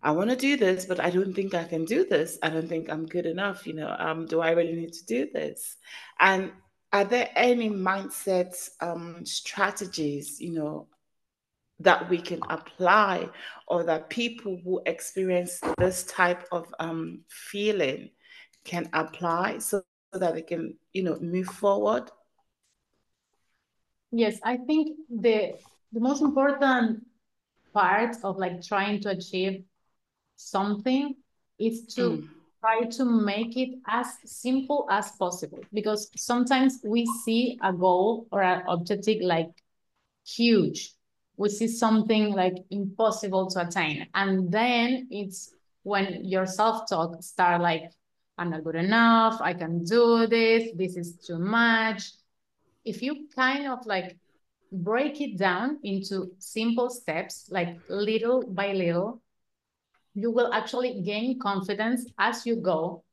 I 0.03 0.11
want 0.11 0.31
to 0.31 0.37
do 0.37 0.57
this, 0.57 0.85
but 0.85 0.99
I 0.99 1.11
don't 1.11 1.35
think 1.35 1.55
I 1.55 1.65
can 1.65 1.85
do 1.85 2.05
this. 2.05 2.39
I 2.43 2.51
don't 2.51 2.69
think 2.69 2.91
I'm 2.91 3.07
good 3.07 3.27
enough. 3.27 3.67
You 3.69 3.75
know, 3.75 3.95
um, 3.99 4.27
do 4.27 4.41
I 4.41 4.51
really 4.51 4.75
need 4.75 4.93
to 4.95 5.07
do 5.07 5.29
this? 5.33 5.77
And 6.21 6.53
are 6.93 7.05
there 7.05 7.29
any 7.37 7.69
mindset 7.69 8.55
um, 8.81 9.25
strategies, 9.25 10.41
you 10.41 10.53
know, 10.53 10.89
that 11.81 12.09
we 12.09 12.19
can 12.19 12.41
apply 12.49 13.29
or 13.67 13.85
that 13.85 14.11
people 14.11 14.61
who 14.65 14.81
experience 14.87 15.61
this 15.79 16.05
type 16.05 16.45
of 16.51 16.67
um, 16.81 17.21
feeling 17.29 18.11
can 18.65 18.89
apply 18.93 19.59
so 19.59 19.83
that 20.13 20.35
they 20.35 20.43
can, 20.43 20.77
you 20.93 21.03
know, 21.03 21.19
move 21.21 21.47
forward? 21.47 22.11
Yes, 24.11 24.41
I 24.43 24.57
think 24.57 24.97
the 25.11 25.55
the 25.93 26.01
most 26.01 26.23
important 26.23 27.07
part 27.75 28.17
of 28.25 28.39
like 28.39 28.63
trying 28.63 29.01
to 29.03 29.11
achieve 29.11 29.65
something 30.37 31.15
is 31.59 31.87
to 31.95 32.03
mm 32.03 32.29
try 32.61 32.83
to 32.83 33.05
make 33.05 33.57
it 33.57 33.79
as 33.87 34.07
simple 34.25 34.87
as 34.91 35.13
possible 35.13 35.61
because 35.73 36.11
sometimes 36.17 36.81
we 36.85 37.07
see 37.25 37.59
a 37.63 37.73
goal 37.73 38.27
or 38.33 38.43
an 38.43 38.63
objective 38.69 39.23
like 39.23 39.51
huge. 40.27 40.93
We 41.37 41.49
see 41.51 41.69
something 41.69 42.33
like 42.33 42.55
impossible 42.71 43.49
to 43.51 43.67
attain. 43.67 44.09
And 44.15 44.51
then 44.51 45.09
it's 45.11 45.55
when 45.89 46.25
your 46.25 46.47
self-talk 46.47 47.23
start 47.23 47.63
like 47.63 47.91
i'm 48.37 48.51
not 48.51 48.63
good 48.63 48.77
enough 48.77 49.41
i 49.41 49.53
can 49.55 49.83
do 49.85 50.27
this 50.27 50.71
this 50.77 50.97
is 50.97 51.17
too 51.17 51.39
much. 51.39 52.13
If 52.85 53.03
you 53.03 53.29
kind 53.35 53.67
of 53.69 53.85
like 53.87 54.17
break 54.73 55.21
it 55.21 55.37
down 55.39 55.79
into 55.83 56.33
simple 56.39 56.91
steps 56.91 57.49
like 57.51 57.79
little 57.89 58.47
by 58.47 58.73
little 58.73 59.23
you 60.19 60.31
will 60.31 60.53
actually 60.53 61.01
gain 61.03 61.39
confidence 61.39 62.07
as 62.19 62.45
you 62.45 62.57
go 62.57 63.05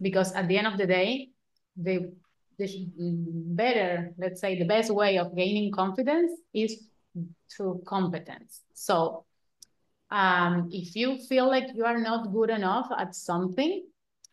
because 0.00 0.32
at 0.32 0.48
the 0.48 0.56
end 0.56 0.66
of 0.66 0.78
the 0.78 0.86
day 0.86 1.28
the, 1.76 2.12
the 2.58 2.66
better 2.96 4.14
let's 4.16 4.40
say 4.40 4.58
the 4.58 4.64
best 4.64 4.90
way 4.90 5.18
of 5.18 5.36
gaining 5.36 5.70
confidence 5.70 6.32
is 6.54 6.88
through 7.50 7.82
competence. 7.86 8.62
So 8.72 9.24
um, 10.10 10.68
if 10.72 10.96
you 10.96 11.18
feel 11.18 11.48
like 11.48 11.66
you 11.74 11.84
are 11.84 11.98
not 11.98 12.32
good 12.32 12.50
enough 12.50 12.88
at 12.96 13.14
something 13.14 13.84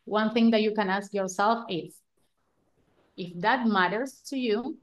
one 0.05 0.33
thing 0.33 0.51
that 0.51 0.61
you 0.61 0.73
can 0.73 0.89
ask 0.89 1.13
yourself 1.13 1.65
is 1.69 1.99
if 3.17 3.33
that 3.41 3.67
matters 3.67 4.21
to 4.29 4.37
you 4.37 4.77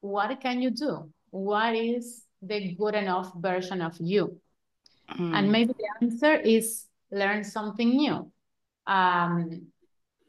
what 0.00 0.40
can 0.40 0.60
you 0.60 0.70
do? 0.70 1.10
What 1.30 1.76
is 1.76 2.24
the 2.42 2.74
good 2.74 2.94
enough 2.94 3.32
version 3.36 3.80
of 3.82 3.94
you 4.00 4.40
Mm. 5.10 5.34
And 5.34 5.52
maybe 5.52 5.74
the 5.74 6.06
answer 6.06 6.34
is 6.34 6.86
learn 7.10 7.44
something 7.44 7.90
new, 7.90 8.30
um, 8.86 9.66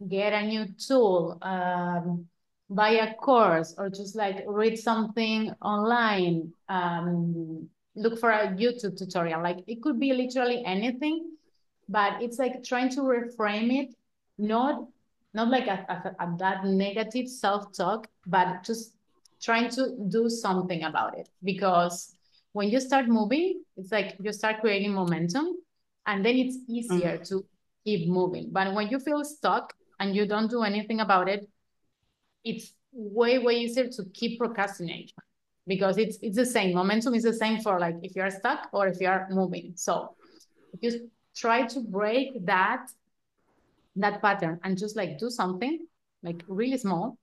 get 0.08 0.34
a 0.34 0.46
new 0.46 0.68
tool, 0.78 1.38
um, 1.42 2.28
buy 2.70 2.90
a 2.90 3.14
course, 3.16 3.76
or 3.78 3.90
just 3.90 4.16
like 4.16 4.44
read 4.48 4.78
something 4.78 5.54
online, 5.62 6.52
um, 6.70 7.70
look 7.96 8.20
for 8.20 8.32
a 8.32 8.48
YouTube 8.48 8.98
tutorial. 8.98 9.42
Like 9.42 9.60
it 9.68 9.82
could 9.82 10.00
be 10.00 10.14
literally 10.14 10.64
anything, 10.66 11.32
but 11.88 12.22
it's 12.22 12.40
like 12.40 12.64
trying 12.64 12.90
to 12.90 13.02
reframe 13.02 13.72
it, 13.72 13.96
not 14.38 14.86
not 15.36 15.50
like 15.50 15.66
a, 15.66 15.86
a, 15.90 16.24
a 16.26 16.38
that 16.38 16.64
negative 16.66 17.28
self-talk, 17.28 18.08
but 18.28 18.64
just 18.64 18.94
trying 19.42 19.68
to 19.70 19.96
do 20.08 20.30
something 20.30 20.84
about 20.84 21.18
it 21.18 21.28
because 21.44 22.16
when 22.54 22.70
you 22.70 22.80
start 22.80 23.08
moving, 23.08 23.64
it's 23.76 23.92
like 23.92 24.16
you 24.22 24.32
start 24.32 24.62
creating 24.62 24.94
momentum 24.94 25.48
and 26.06 26.24
then 26.24 26.36
it's 26.38 26.58
easier 26.70 27.18
mm. 27.18 27.28
to 27.30 27.46
keep 27.84 28.08
moving. 28.08 28.50
But 28.52 28.74
when 28.74 28.88
you 28.88 29.00
feel 29.00 29.24
stuck 29.24 29.74
and 30.00 30.16
you 30.16 30.26
don't 30.28 30.50
do 30.50 30.64
anything 30.64 31.00
about 31.00 31.28
it, 31.28 31.50
it's 32.44 32.74
way, 32.92 33.40
way 33.40 33.56
easier 33.56 33.88
to 33.90 34.06
keep 34.14 34.40
procrastinating 34.40 35.10
because 35.66 35.98
it's 35.98 36.18
it's 36.22 36.36
the 36.36 36.46
same. 36.46 36.76
Momentum 36.76 37.16
is 37.16 37.24
the 37.24 37.34
same 37.34 37.60
for 37.62 37.80
like 37.80 37.96
if 38.04 38.16
you're 38.16 38.30
stuck 38.30 38.70
or 38.72 38.88
if 38.88 39.02
you're 39.02 39.28
moving. 39.32 39.74
So 39.76 40.16
if 40.74 40.80
you 40.84 41.10
try 41.36 41.66
to 41.66 41.80
break 41.80 42.46
that 42.46 42.86
that 43.96 44.22
pattern 44.22 44.60
and 44.64 44.78
just 44.78 44.96
like 44.96 45.18
do 45.18 45.30
something 45.30 45.80
like 46.22 46.44
really 46.48 46.78
small. 46.78 47.18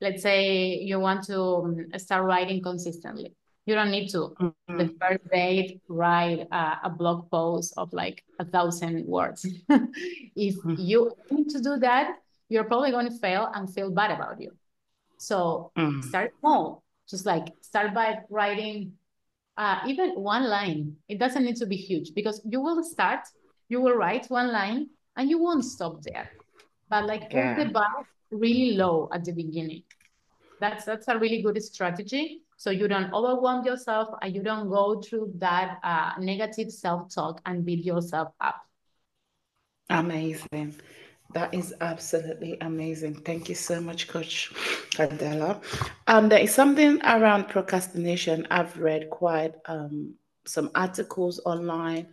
Let's 0.00 0.22
say 0.22 0.78
you 0.78 0.98
want 0.98 1.24
to 1.26 1.40
um, 1.40 1.86
start 1.98 2.24
writing 2.24 2.60
consistently 2.60 3.36
you 3.66 3.74
don't 3.74 3.90
need 3.90 4.08
to 4.08 4.34
mm-hmm. 4.40 4.78
the 4.78 4.88
first 5.00 5.28
date 5.30 5.80
write 5.88 6.46
uh, 6.50 6.76
a 6.82 6.90
blog 6.90 7.30
post 7.30 7.74
of 7.76 7.92
like 7.92 8.24
a 8.38 8.44
thousand 8.44 9.06
words. 9.06 9.44
if 10.36 10.56
mm-hmm. 10.56 10.74
you 10.78 11.12
need 11.30 11.48
to 11.50 11.60
do 11.60 11.76
that, 11.78 12.16
you're 12.48 12.64
probably 12.64 12.90
going 12.90 13.08
to 13.08 13.18
fail 13.18 13.50
and 13.54 13.72
feel 13.72 13.90
bad 13.90 14.10
about 14.10 14.40
you. 14.40 14.50
So 15.18 15.70
mm-hmm. 15.78 16.00
start 16.02 16.32
small. 16.40 16.82
Just 17.08 17.26
like 17.26 17.52
start 17.60 17.94
by 17.94 18.18
writing 18.30 18.92
uh, 19.56 19.80
even 19.86 20.10
one 20.14 20.48
line. 20.48 20.96
It 21.08 21.18
doesn't 21.18 21.44
need 21.44 21.56
to 21.56 21.66
be 21.66 21.76
huge 21.76 22.14
because 22.14 22.40
you 22.44 22.60
will 22.60 22.82
start, 22.82 23.20
you 23.68 23.80
will 23.80 23.94
write 23.94 24.26
one 24.26 24.50
line 24.50 24.88
and 25.16 25.30
you 25.30 25.38
won't 25.38 25.64
stop 25.64 26.02
there. 26.02 26.30
But 26.88 27.06
like 27.06 27.28
yeah. 27.30 27.54
put 27.54 27.64
the 27.66 27.70
bar 27.70 28.06
really 28.30 28.76
low 28.76 29.08
at 29.12 29.24
the 29.24 29.32
beginning. 29.32 29.82
That's 30.62 30.86
that's 30.86 31.08
a 31.08 31.18
really 31.18 31.42
good 31.42 31.62
strategy 31.62 32.42
so 32.56 32.70
you 32.70 32.88
don't 32.88 33.12
overwhelm 33.12 33.66
yourself 33.66 34.10
and 34.22 34.34
you 34.34 34.42
don't 34.42 34.70
go 34.70 35.02
through 35.02 35.32
that 35.38 35.78
uh, 35.82 36.12
negative 36.20 36.72
self-talk 36.72 37.42
and 37.46 37.66
beat 37.66 37.84
yourself 37.84 38.32
up. 38.40 38.62
Amazing. 39.90 40.76
That 41.34 41.54
is 41.54 41.74
absolutely 41.80 42.58
amazing. 42.60 43.16
Thank 43.22 43.48
you 43.50 43.56
so 43.56 43.80
much, 43.80 44.08
Coach 44.08 44.52
Candela. 44.96 45.62
Um, 46.06 46.28
there 46.28 46.40
is 46.40 46.54
something 46.54 47.00
around 47.04 47.48
procrastination. 47.48 48.46
I've 48.50 48.78
read 48.78 49.10
quite 49.10 49.54
um, 49.66 50.14
some 50.46 50.70
articles 50.74 51.40
online 51.46 52.08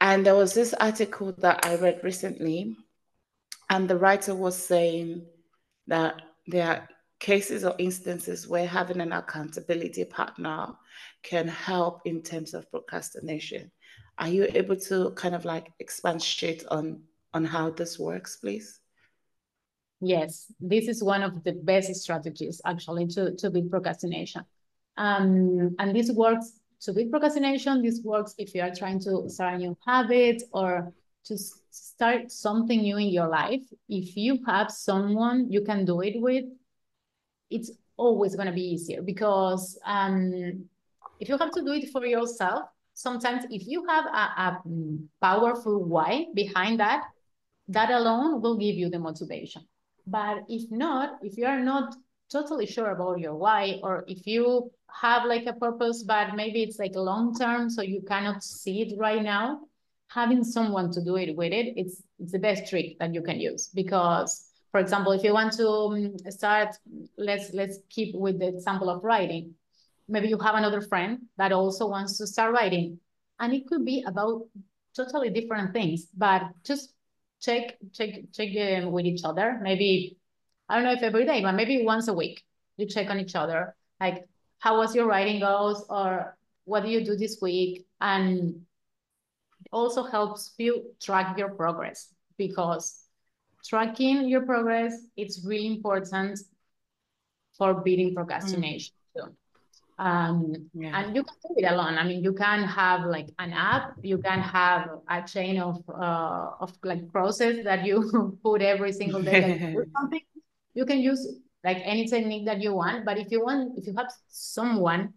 And 0.00 0.26
there 0.26 0.36
was 0.36 0.54
this 0.54 0.74
article 0.74 1.34
that 1.38 1.66
I 1.66 1.76
read 1.76 2.00
recently, 2.04 2.76
and 3.70 3.88
the 3.88 3.98
writer 3.98 4.34
was 4.34 4.56
saying 4.56 5.26
that 5.88 6.22
there 6.46 6.68
are 6.68 6.88
cases 7.18 7.64
or 7.64 7.74
instances 7.78 8.46
where 8.46 8.66
having 8.66 9.00
an 9.00 9.12
accountability 9.12 10.04
partner 10.04 10.68
can 11.22 11.48
help 11.48 12.02
in 12.04 12.22
terms 12.22 12.54
of 12.54 12.70
procrastination. 12.70 13.70
Are 14.18 14.28
you 14.28 14.48
able 14.54 14.76
to 14.76 15.10
kind 15.12 15.34
of 15.34 15.44
like 15.44 15.72
expatiate 15.80 16.64
on 16.70 17.02
on 17.34 17.44
how 17.44 17.70
this 17.70 17.98
works, 17.98 18.36
please? 18.36 18.80
Yes, 20.00 20.52
this 20.60 20.88
is 20.88 21.02
one 21.02 21.22
of 21.22 21.42
the 21.44 21.52
best 21.52 21.94
strategies 21.96 22.60
actually 22.64 23.06
to, 23.08 23.34
to 23.36 23.50
beat 23.50 23.70
procrastination. 23.70 24.44
Um, 24.96 25.74
and 25.78 25.94
this 25.94 26.10
works 26.10 26.60
to 26.82 26.92
beat 26.92 27.10
procrastination. 27.10 27.82
This 27.82 28.00
works 28.04 28.34
if 28.38 28.54
you 28.54 28.62
are 28.62 28.74
trying 28.74 29.00
to 29.00 29.28
start 29.28 29.54
a 29.54 29.58
new 29.58 29.76
habit 29.86 30.42
or 30.52 30.92
to 31.24 31.36
start 31.70 32.30
something 32.30 32.80
new 32.80 32.96
in 32.96 33.08
your 33.08 33.28
life. 33.28 33.62
If 33.88 34.16
you 34.16 34.38
have 34.46 34.70
someone 34.70 35.50
you 35.50 35.62
can 35.62 35.84
do 35.84 36.00
it 36.00 36.14
with, 36.20 36.44
it's 37.50 37.70
always 37.96 38.34
going 38.34 38.46
to 38.46 38.52
be 38.52 38.72
easier 38.74 39.02
because 39.02 39.78
um, 39.84 40.64
if 41.20 41.28
you 41.28 41.36
have 41.38 41.50
to 41.52 41.62
do 41.62 41.72
it 41.72 41.90
for 41.90 42.04
yourself, 42.06 42.64
sometimes 42.94 43.44
if 43.50 43.66
you 43.66 43.84
have 43.86 44.06
a, 44.06 44.08
a 44.08 44.62
powerful 45.20 45.84
why 45.84 46.26
behind 46.34 46.80
that, 46.80 47.04
that 47.68 47.90
alone 47.90 48.40
will 48.40 48.56
give 48.56 48.76
you 48.76 48.88
the 48.88 48.98
motivation. 48.98 49.62
But 50.06 50.44
if 50.48 50.70
not, 50.70 51.18
if 51.22 51.36
you 51.36 51.46
are 51.46 51.60
not 51.60 51.94
totally 52.30 52.66
sure 52.66 52.90
about 52.90 53.18
your 53.18 53.34
why, 53.34 53.78
or 53.82 54.04
if 54.08 54.26
you 54.26 54.70
have 54.90 55.24
like 55.26 55.46
a 55.46 55.52
purpose, 55.52 56.02
but 56.02 56.34
maybe 56.34 56.62
it's 56.62 56.78
like 56.78 56.94
long 56.94 57.34
term, 57.34 57.68
so 57.68 57.82
you 57.82 58.02
cannot 58.02 58.42
see 58.42 58.82
it 58.82 58.98
right 58.98 59.22
now, 59.22 59.60
having 60.08 60.42
someone 60.44 60.90
to 60.92 61.04
do 61.04 61.16
it 61.16 61.36
with 61.36 61.52
it, 61.52 61.74
it's 61.76 62.02
it's 62.18 62.32
the 62.32 62.38
best 62.38 62.68
trick 62.70 62.98
that 62.98 63.14
you 63.14 63.22
can 63.22 63.38
use. 63.38 63.68
Because, 63.68 64.47
for 64.70 64.80
example, 64.80 65.12
if 65.12 65.22
you 65.22 65.32
want 65.32 65.52
to 65.54 65.68
um, 65.68 66.18
start, 66.30 66.76
let's 67.16 67.52
let's 67.54 67.78
keep 67.88 68.14
with 68.14 68.38
the 68.38 68.48
example 68.48 68.90
of 68.90 69.02
writing. 69.02 69.54
Maybe 70.08 70.28
you 70.28 70.38
have 70.38 70.54
another 70.54 70.80
friend 70.80 71.20
that 71.36 71.52
also 71.52 71.88
wants 71.88 72.18
to 72.18 72.26
start 72.26 72.52
writing, 72.52 72.98
and 73.40 73.54
it 73.54 73.66
could 73.66 73.84
be 73.84 74.04
about 74.06 74.42
totally 74.94 75.30
different 75.30 75.72
things, 75.72 76.06
but 76.16 76.42
just 76.64 76.92
check 77.40 77.78
check 77.92 78.10
check 78.32 78.48
um, 78.56 78.92
with 78.92 79.06
each 79.06 79.24
other. 79.24 79.58
Maybe 79.62 80.16
I 80.68 80.76
don't 80.76 80.84
know 80.84 80.92
if 80.92 81.02
every 81.02 81.24
day, 81.24 81.40
but 81.42 81.52
maybe 81.52 81.84
once 81.84 82.08
a 82.08 82.14
week 82.14 82.44
you 82.76 82.86
check 82.86 83.08
on 83.10 83.18
each 83.18 83.34
other. 83.34 83.74
Like 84.00 84.28
how 84.58 84.76
was 84.78 84.94
your 84.94 85.06
writing 85.06 85.40
goes, 85.40 85.84
or 85.88 86.36
what 86.64 86.84
do 86.84 86.90
you 86.90 87.04
do 87.04 87.16
this 87.16 87.38
week, 87.40 87.86
and 88.00 88.66
it 89.64 89.70
also 89.72 90.02
helps 90.02 90.54
you 90.58 90.92
track 91.00 91.38
your 91.38 91.50
progress 91.50 92.12
because 92.36 93.07
tracking 93.64 94.28
your 94.28 94.42
progress 94.42 94.94
it's 95.16 95.44
really 95.44 95.66
important 95.66 96.38
for 97.56 97.74
beating 97.82 98.14
procrastination 98.14 98.94
mm. 99.16 99.24
too. 99.24 99.36
Um, 99.98 100.54
yeah. 100.74 101.00
And 101.00 101.16
you 101.16 101.24
can 101.24 101.34
do 101.42 101.54
it 101.56 101.64
alone. 101.70 101.98
I 101.98 102.04
mean, 102.04 102.22
you 102.22 102.32
can 102.32 102.62
have 102.62 103.04
like 103.04 103.30
an 103.40 103.52
app, 103.52 103.94
you 104.00 104.18
can 104.18 104.38
have 104.38 104.90
a 105.08 105.22
chain 105.22 105.60
of 105.60 105.82
uh, 105.88 106.50
of 106.60 106.72
like 106.84 107.10
process 107.10 107.64
that 107.64 107.84
you 107.84 108.38
put 108.44 108.62
every 108.62 108.92
single 108.92 109.22
day. 109.22 109.72
You 109.72 109.84
something. 109.96 110.20
You 110.74 110.86
can 110.86 111.00
use 111.00 111.26
like 111.64 111.78
any 111.82 112.06
technique 112.06 112.46
that 112.46 112.62
you 112.62 112.74
want, 112.74 113.04
but 113.04 113.18
if 113.18 113.32
you 113.32 113.44
want, 113.44 113.76
if 113.76 113.88
you 113.88 113.94
have 113.96 114.12
someone 114.28 115.14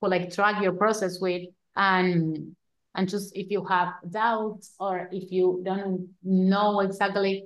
who 0.00 0.08
like 0.08 0.32
track 0.32 0.62
your 0.62 0.72
process 0.72 1.20
with 1.20 1.42
and 1.76 2.56
and 2.94 3.08
just 3.10 3.36
if 3.36 3.50
you 3.50 3.62
have 3.66 3.92
doubts 4.10 4.74
or 4.80 5.10
if 5.12 5.30
you 5.30 5.60
don't 5.62 6.08
know 6.22 6.80
exactly 6.80 7.44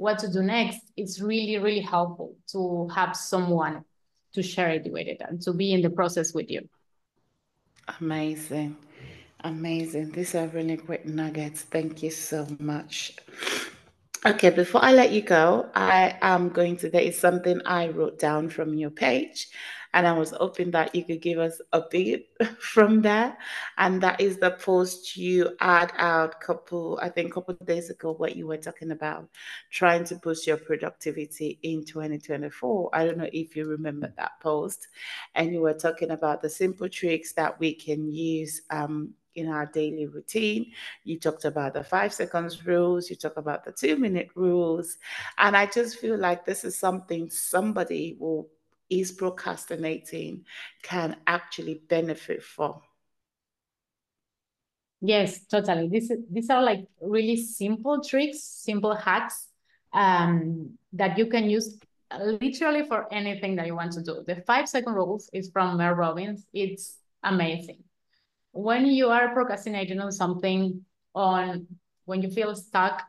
what 0.00 0.18
to 0.18 0.32
do 0.32 0.42
next, 0.42 0.80
it's 0.96 1.20
really, 1.20 1.58
really 1.58 1.80
helpful 1.82 2.34
to 2.52 2.88
have 2.94 3.14
someone 3.14 3.84
to 4.32 4.42
share 4.42 4.70
it 4.70 4.90
with 4.90 5.06
it 5.06 5.20
and 5.20 5.42
to 5.42 5.52
be 5.52 5.74
in 5.74 5.82
the 5.82 5.90
process 5.90 6.32
with 6.32 6.50
you. 6.50 6.66
Amazing. 8.00 8.78
Amazing. 9.44 10.12
These 10.12 10.34
are 10.34 10.46
really 10.46 10.76
great 10.76 11.04
nuggets. 11.04 11.62
Thank 11.62 12.02
you 12.02 12.10
so 12.10 12.46
much. 12.58 13.12
Okay, 14.24 14.48
before 14.48 14.82
I 14.82 14.92
let 14.92 15.12
you 15.12 15.20
go, 15.20 15.68
I 15.74 16.16
am 16.22 16.48
going 16.48 16.78
to, 16.78 16.88
there 16.88 17.02
is 17.02 17.18
something 17.18 17.60
I 17.66 17.88
wrote 17.88 18.18
down 18.18 18.48
from 18.48 18.72
your 18.72 18.90
page 18.90 19.48
and 19.92 20.06
I 20.06 20.12
was 20.12 20.30
hoping 20.30 20.70
that 20.70 20.94
you 20.94 21.04
could 21.04 21.20
give 21.20 21.38
us 21.38 21.60
a 21.72 21.82
bit 21.90 22.28
from 22.60 23.02
there. 23.02 23.36
And 23.78 24.00
that 24.02 24.20
is 24.20 24.38
the 24.38 24.52
post 24.52 25.16
you 25.16 25.56
had 25.58 25.92
out 25.96 26.40
couple, 26.40 26.98
I 27.02 27.08
think, 27.08 27.34
couple 27.34 27.56
of 27.58 27.66
days 27.66 27.90
ago, 27.90 28.12
what 28.12 28.36
you 28.36 28.46
were 28.46 28.56
talking 28.56 28.92
about, 28.92 29.28
trying 29.70 30.04
to 30.04 30.16
boost 30.16 30.46
your 30.46 30.58
productivity 30.58 31.58
in 31.62 31.84
2024. 31.84 32.90
I 32.92 33.04
don't 33.04 33.18
know 33.18 33.30
if 33.32 33.56
you 33.56 33.66
remember 33.66 34.12
that 34.16 34.32
post. 34.40 34.88
And 35.34 35.52
you 35.52 35.60
were 35.60 35.74
talking 35.74 36.10
about 36.10 36.40
the 36.40 36.50
simple 36.50 36.88
tricks 36.88 37.32
that 37.32 37.58
we 37.58 37.74
can 37.74 38.12
use 38.12 38.62
um, 38.70 39.14
in 39.34 39.48
our 39.48 39.66
daily 39.66 40.06
routine. 40.06 40.70
You 41.04 41.18
talked 41.18 41.44
about 41.44 41.74
the 41.74 41.82
five 41.82 42.12
seconds 42.12 42.64
rules, 42.64 43.10
you 43.10 43.16
talk 43.16 43.36
about 43.36 43.64
the 43.64 43.72
two 43.72 43.96
minute 43.96 44.28
rules. 44.34 44.98
And 45.38 45.56
I 45.56 45.66
just 45.66 45.98
feel 45.98 46.16
like 46.16 46.44
this 46.44 46.64
is 46.64 46.78
something 46.78 47.28
somebody 47.28 48.16
will 48.18 48.48
is 48.90 49.12
procrastinating 49.12 50.44
can 50.82 51.16
actually 51.26 51.82
benefit 51.88 52.42
from. 52.42 52.80
Yes, 55.00 55.46
totally. 55.46 55.88
This 55.88 56.12
these 56.30 56.50
are 56.50 56.62
like 56.62 56.86
really 57.00 57.36
simple 57.36 58.02
tricks, 58.02 58.42
simple 58.42 58.94
hacks 58.94 59.48
um, 59.94 60.76
that 60.92 61.16
you 61.16 61.26
can 61.26 61.48
use 61.48 61.78
literally 62.18 62.84
for 62.84 63.12
anything 63.12 63.56
that 63.56 63.66
you 63.66 63.74
want 63.74 63.92
to 63.92 64.02
do. 64.02 64.22
The 64.26 64.36
five 64.42 64.68
second 64.68 64.92
rules 64.92 65.30
is 65.32 65.50
from 65.50 65.78
Mel 65.78 65.94
Robbins. 65.94 66.44
It's 66.52 66.98
amazing. 67.22 67.82
When 68.52 68.86
you 68.86 69.08
are 69.08 69.32
procrastinating 69.32 70.00
on 70.00 70.12
something, 70.12 70.84
on 71.14 71.66
when 72.04 72.20
you 72.20 72.30
feel 72.30 72.54
stuck, 72.54 73.02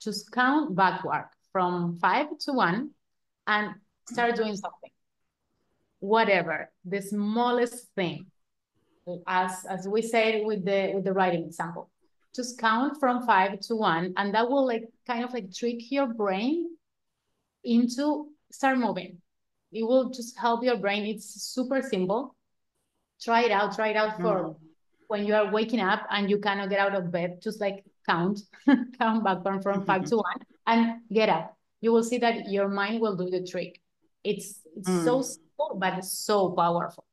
just 0.00 0.32
count 0.32 0.74
backward 0.74 1.28
from 1.52 1.98
five 1.98 2.26
to 2.40 2.52
one 2.52 2.90
and 3.46 3.74
start 4.08 4.34
doing 4.34 4.56
something 4.56 4.90
whatever, 6.06 6.70
the 6.84 7.02
smallest 7.02 7.88
thing, 7.94 8.26
as 9.26 9.66
as 9.68 9.88
we 9.88 10.02
said 10.02 10.46
with 10.46 10.64
the 10.64 10.92
with 10.94 11.04
the 11.04 11.12
writing 11.12 11.44
example, 11.44 11.90
just 12.34 12.58
count 12.58 12.98
from 13.00 13.26
five 13.26 13.58
to 13.60 13.76
one, 13.76 14.14
and 14.16 14.34
that 14.34 14.48
will 14.48 14.66
like 14.66 14.84
kind 15.06 15.24
of 15.24 15.32
like 15.32 15.52
trick 15.52 15.90
your 15.90 16.06
brain 16.06 16.70
into 17.64 18.28
start 18.52 18.78
moving. 18.78 19.18
It 19.72 19.82
will 19.82 20.10
just 20.10 20.38
help 20.38 20.62
your 20.62 20.76
brain. 20.78 21.04
It's 21.06 21.26
super 21.42 21.82
simple. 21.82 22.34
Try 23.20 23.42
it 23.42 23.50
out. 23.50 23.74
Try 23.74 23.88
it 23.88 23.96
out 23.96 24.16
for 24.16 24.36
mm. 24.44 24.56
when 25.08 25.26
you 25.26 25.34
are 25.34 25.50
waking 25.50 25.80
up 25.80 26.06
and 26.10 26.30
you 26.30 26.38
cannot 26.38 26.70
get 26.70 26.78
out 26.78 26.94
of 26.94 27.10
bed. 27.10 27.42
Just 27.42 27.60
like 27.60 27.84
count, 28.08 28.40
count 28.98 29.24
back 29.24 29.42
from 29.42 29.84
five 29.84 30.04
to 30.04 30.16
one, 30.16 30.40
and 30.66 31.00
get 31.12 31.28
up. 31.28 31.56
You 31.80 31.92
will 31.92 32.04
see 32.04 32.18
that 32.18 32.48
your 32.48 32.68
mind 32.68 33.00
will 33.00 33.16
do 33.16 33.28
the 33.28 33.44
trick. 33.44 33.80
It's 34.22 34.60
it's 34.76 34.88
mm. 34.88 35.04
so 35.04 35.22
but 35.76 35.98
it's 35.98 36.12
so 36.12 36.50
powerful. 36.50 37.04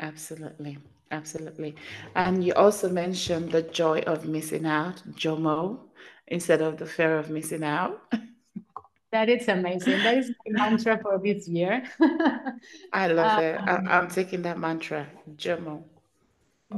Absolutely. 0.00 0.78
Absolutely. 1.10 1.74
And 2.14 2.44
you 2.44 2.52
also 2.54 2.88
mentioned 2.88 3.50
the 3.50 3.62
joy 3.62 4.00
of 4.00 4.26
missing 4.26 4.66
out, 4.66 5.02
JOMO, 5.14 5.78
instead 6.26 6.60
of 6.60 6.76
the 6.76 6.86
fear 6.86 7.18
of 7.18 7.30
missing 7.30 7.64
out. 7.64 8.00
That 9.10 9.30
is 9.30 9.48
amazing. 9.48 10.02
That 10.02 10.18
is 10.18 10.30
my 10.46 10.68
mantra 10.68 10.98
for 11.00 11.18
this 11.18 11.48
year. 11.48 11.82
I 12.92 13.06
love 13.06 13.38
um, 13.38 13.42
it. 13.42 13.58
I, 13.58 13.98
am 13.98 14.08
taking 14.08 14.42
that 14.42 14.58
mantra, 14.58 15.06
JOMO. 15.34 15.82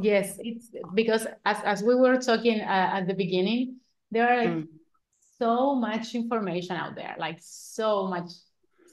Yes, 0.01 0.39
it's 0.39 0.69
because 0.95 1.27
as, 1.45 1.57
as 1.65 1.83
we 1.83 1.97
were 1.97 2.19
talking 2.19 2.61
uh, 2.61 2.91
at 2.93 3.09
the 3.09 3.15
beginning, 3.15 3.79
there 4.13 4.29
are 4.29 4.45
like 4.45 4.49
mm. 4.49 4.69
so 5.41 5.75
much 5.75 6.15
information 6.15 6.77
out 6.77 6.95
there, 6.95 7.17
like 7.19 7.39
so 7.41 8.07
much 8.07 8.31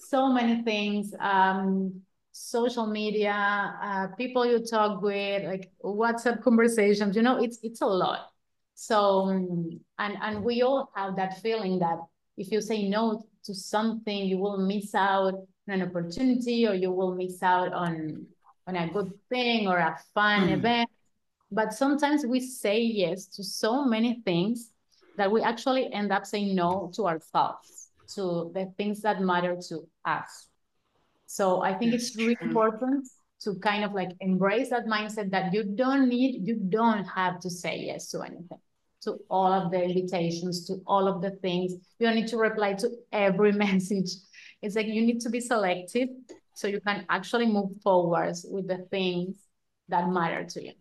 so 0.10 0.30
many 0.32 0.64
things 0.64 1.14
um, 1.20 2.02
social 2.32 2.86
media 2.86 3.34
uh, 3.82 4.08
people 4.16 4.46
you 4.46 4.60
talk 4.64 5.02
with 5.02 5.44
like 5.46 5.72
whatsapp 5.84 6.42
conversations 6.44 7.16
you 7.16 7.22
know 7.22 7.42
it's 7.42 7.60
it's 7.64 7.82
a 7.82 7.86
lot. 7.86 8.32
So 8.76 9.30
and 9.30 9.82
and 9.98 10.44
we 10.44 10.62
all 10.62 10.92
have 10.96 11.16
that 11.16 11.42
feeling 11.42 11.80
that 11.80 11.98
if 12.38 12.52
you 12.52 12.62
say 12.62 12.88
no 12.88 13.26
to 13.46 13.54
something 13.56 14.26
you 14.26 14.38
will 14.38 14.60
miss 14.60 14.94
out 14.94 15.34
on 15.34 15.74
an 15.74 15.82
opportunity 15.82 16.68
or 16.68 16.76
you 16.76 16.92
will 16.92 17.16
miss 17.16 17.42
out 17.42 17.74
on 17.74 18.28
on 18.68 18.76
a 18.76 18.88
good 18.90 19.12
thing 19.30 19.68
or 19.68 19.78
a 19.78 19.98
fun 20.14 20.50
mm. 20.50 20.58
event. 20.58 20.90
But 21.52 21.74
sometimes 21.74 22.26
we 22.26 22.40
say 22.42 22.82
yes 22.82 23.26
to 23.28 23.44
so 23.44 23.86
many 23.86 24.22
things 24.26 24.72
that 25.16 25.32
we 25.32 25.42
actually 25.42 25.92
end 25.92 26.12
up 26.12 26.26
saying 26.26 26.54
no 26.54 26.92
to 26.96 27.08
ourselves 27.08 27.87
to 28.16 28.52
the 28.54 28.72
things 28.78 29.02
that 29.02 29.22
matter 29.22 29.58
to 29.70 29.88
us. 30.06 30.48
So 31.26 31.62
I 31.62 31.74
think 31.74 31.94
it's 31.94 32.16
really 32.16 32.38
important 32.42 33.08
to 33.42 33.56
kind 33.56 33.84
of 33.84 33.94
like 33.94 34.10
embrace 34.20 34.70
that 34.70 34.86
mindset 34.86 35.32
that 35.32 35.54
you 35.54 35.64
don't 35.64 36.10
need, 36.10 36.48
you 36.48 36.56
don't 36.56 37.04
have 37.04 37.40
to 37.42 37.50
say 37.50 37.78
yes 37.78 38.10
to 38.12 38.22
anything, 38.22 38.60
to 39.02 39.18
all 39.30 39.52
of 39.52 39.72
the 39.72 39.82
invitations, 39.82 40.66
to 40.68 40.82
all 40.88 41.08
of 41.08 41.22
the 41.22 41.32
things. 41.32 41.74
You 42.00 42.08
don't 42.08 42.16
need 42.16 42.28
to 42.30 42.38
reply 42.38 42.74
to 42.74 42.90
every 43.12 43.52
message. 43.66 44.10
It's 44.62 44.76
like 44.76 44.88
you 44.88 45.06
need 45.06 45.20
to 45.22 45.30
be 45.30 45.40
selective 45.40 46.10
so 46.54 46.68
you 46.68 46.82
can 46.82 47.06
actually 47.10 47.46
move 47.46 47.70
forwards 47.84 48.46
with 48.50 48.68
the 48.68 48.88
things 48.90 49.36
that 49.90 50.10
matter 50.10 50.44
to 50.44 50.64
you. 50.64 50.74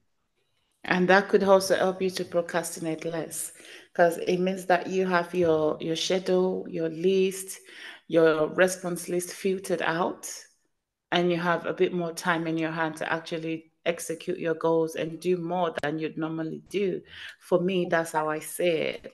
And 0.85 1.09
that 1.09 1.29
could 1.29 1.43
also 1.43 1.77
help 1.77 2.01
you 2.01 2.11
to 2.11 2.25
procrastinate 2.25 3.05
less 3.05 3.53
because 3.96 4.18
it 4.18 4.38
means 4.38 4.66
that 4.66 4.88
you 4.88 5.06
have 5.06 5.35
your 5.35 5.78
your 5.80 5.96
schedule, 5.96 6.66
your 6.68 6.90
list, 6.90 7.61
your 8.09 8.48
response 8.48 9.09
list 9.09 9.30
filtered 9.30 9.80
out 9.80 10.30
and 11.12 11.30
you 11.30 11.38
have 11.38 11.64
a 11.64 11.72
bit 11.72 11.94
more 11.94 12.12
time 12.12 12.46
in 12.46 12.59
your 12.59 12.70
hand 12.70 12.96
to 12.96 13.11
actually 13.11 13.72
execute 13.87 14.38
your 14.38 14.54
goals 14.54 14.96
and 14.96 15.18
do 15.18 15.38
more 15.38 15.72
than 15.82 15.98
you'd 15.98 16.18
normally 16.18 16.62
do. 16.68 17.00
For 17.40 17.59
me, 17.59 17.87
that's 17.88 18.12
how 18.12 18.28
I 18.28 18.40
see 18.40 18.64
it. 18.64 19.12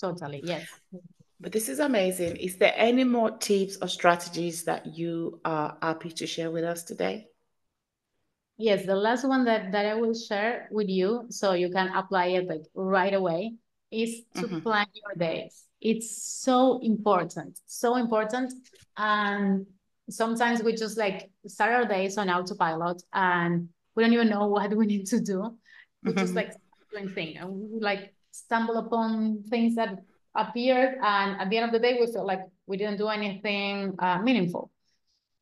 Totally, 0.00 0.42
yes. 0.44 0.68
But 1.40 1.50
this 1.50 1.68
is 1.68 1.80
amazing. 1.80 2.36
Is 2.36 2.56
there 2.56 2.74
any 2.76 3.02
more 3.02 3.32
tips 3.32 3.78
or 3.82 3.88
strategies 3.88 4.62
that 4.64 4.86
you 4.86 5.40
are 5.44 5.76
happy 5.82 6.10
to 6.10 6.26
share 6.26 6.52
with 6.52 6.62
us 6.64 6.84
today? 6.84 7.29
Yes, 8.60 8.84
the 8.84 8.94
last 8.94 9.26
one 9.26 9.46
that, 9.46 9.72
that 9.72 9.86
I 9.86 9.94
will 9.94 10.12
share 10.12 10.68
with 10.70 10.90
you 10.90 11.24
so 11.30 11.54
you 11.54 11.70
can 11.70 11.88
apply 11.94 12.26
it 12.26 12.46
like 12.46 12.60
right 12.74 13.14
away 13.14 13.54
is 13.90 14.22
to 14.34 14.42
mm-hmm. 14.42 14.60
plan 14.60 14.86
your 14.92 15.14
days. 15.16 15.64
It's 15.80 16.22
so 16.22 16.78
important, 16.82 17.58
so 17.64 17.96
important. 17.96 18.52
And 18.98 19.64
sometimes 20.10 20.62
we 20.62 20.74
just 20.74 20.98
like 20.98 21.30
start 21.46 21.72
our 21.72 21.86
days 21.86 22.18
on 22.18 22.28
autopilot 22.28 23.02
and 23.14 23.70
we 23.96 24.04
don't 24.04 24.12
even 24.12 24.28
know 24.28 24.46
what 24.54 24.76
we 24.76 24.84
need 24.84 25.06
to 25.06 25.20
do. 25.20 25.56
We 26.02 26.10
mm-hmm. 26.10 26.20
just 26.20 26.34
like 26.34 26.52
doing 26.92 27.08
things 27.08 27.38
and 27.40 27.50
we 27.50 27.80
like 27.80 28.12
stumble 28.30 28.76
upon 28.76 29.42
things 29.48 29.74
that 29.76 30.00
appeared 30.34 30.98
and 31.02 31.40
at 31.40 31.48
the 31.48 31.56
end 31.56 31.64
of 31.64 31.72
the 31.72 31.78
day 31.78 31.96
we 31.98 32.12
feel 32.12 32.26
like 32.26 32.42
we 32.66 32.76
didn't 32.76 32.98
do 32.98 33.08
anything 33.08 33.94
uh, 34.00 34.18
meaningful. 34.18 34.70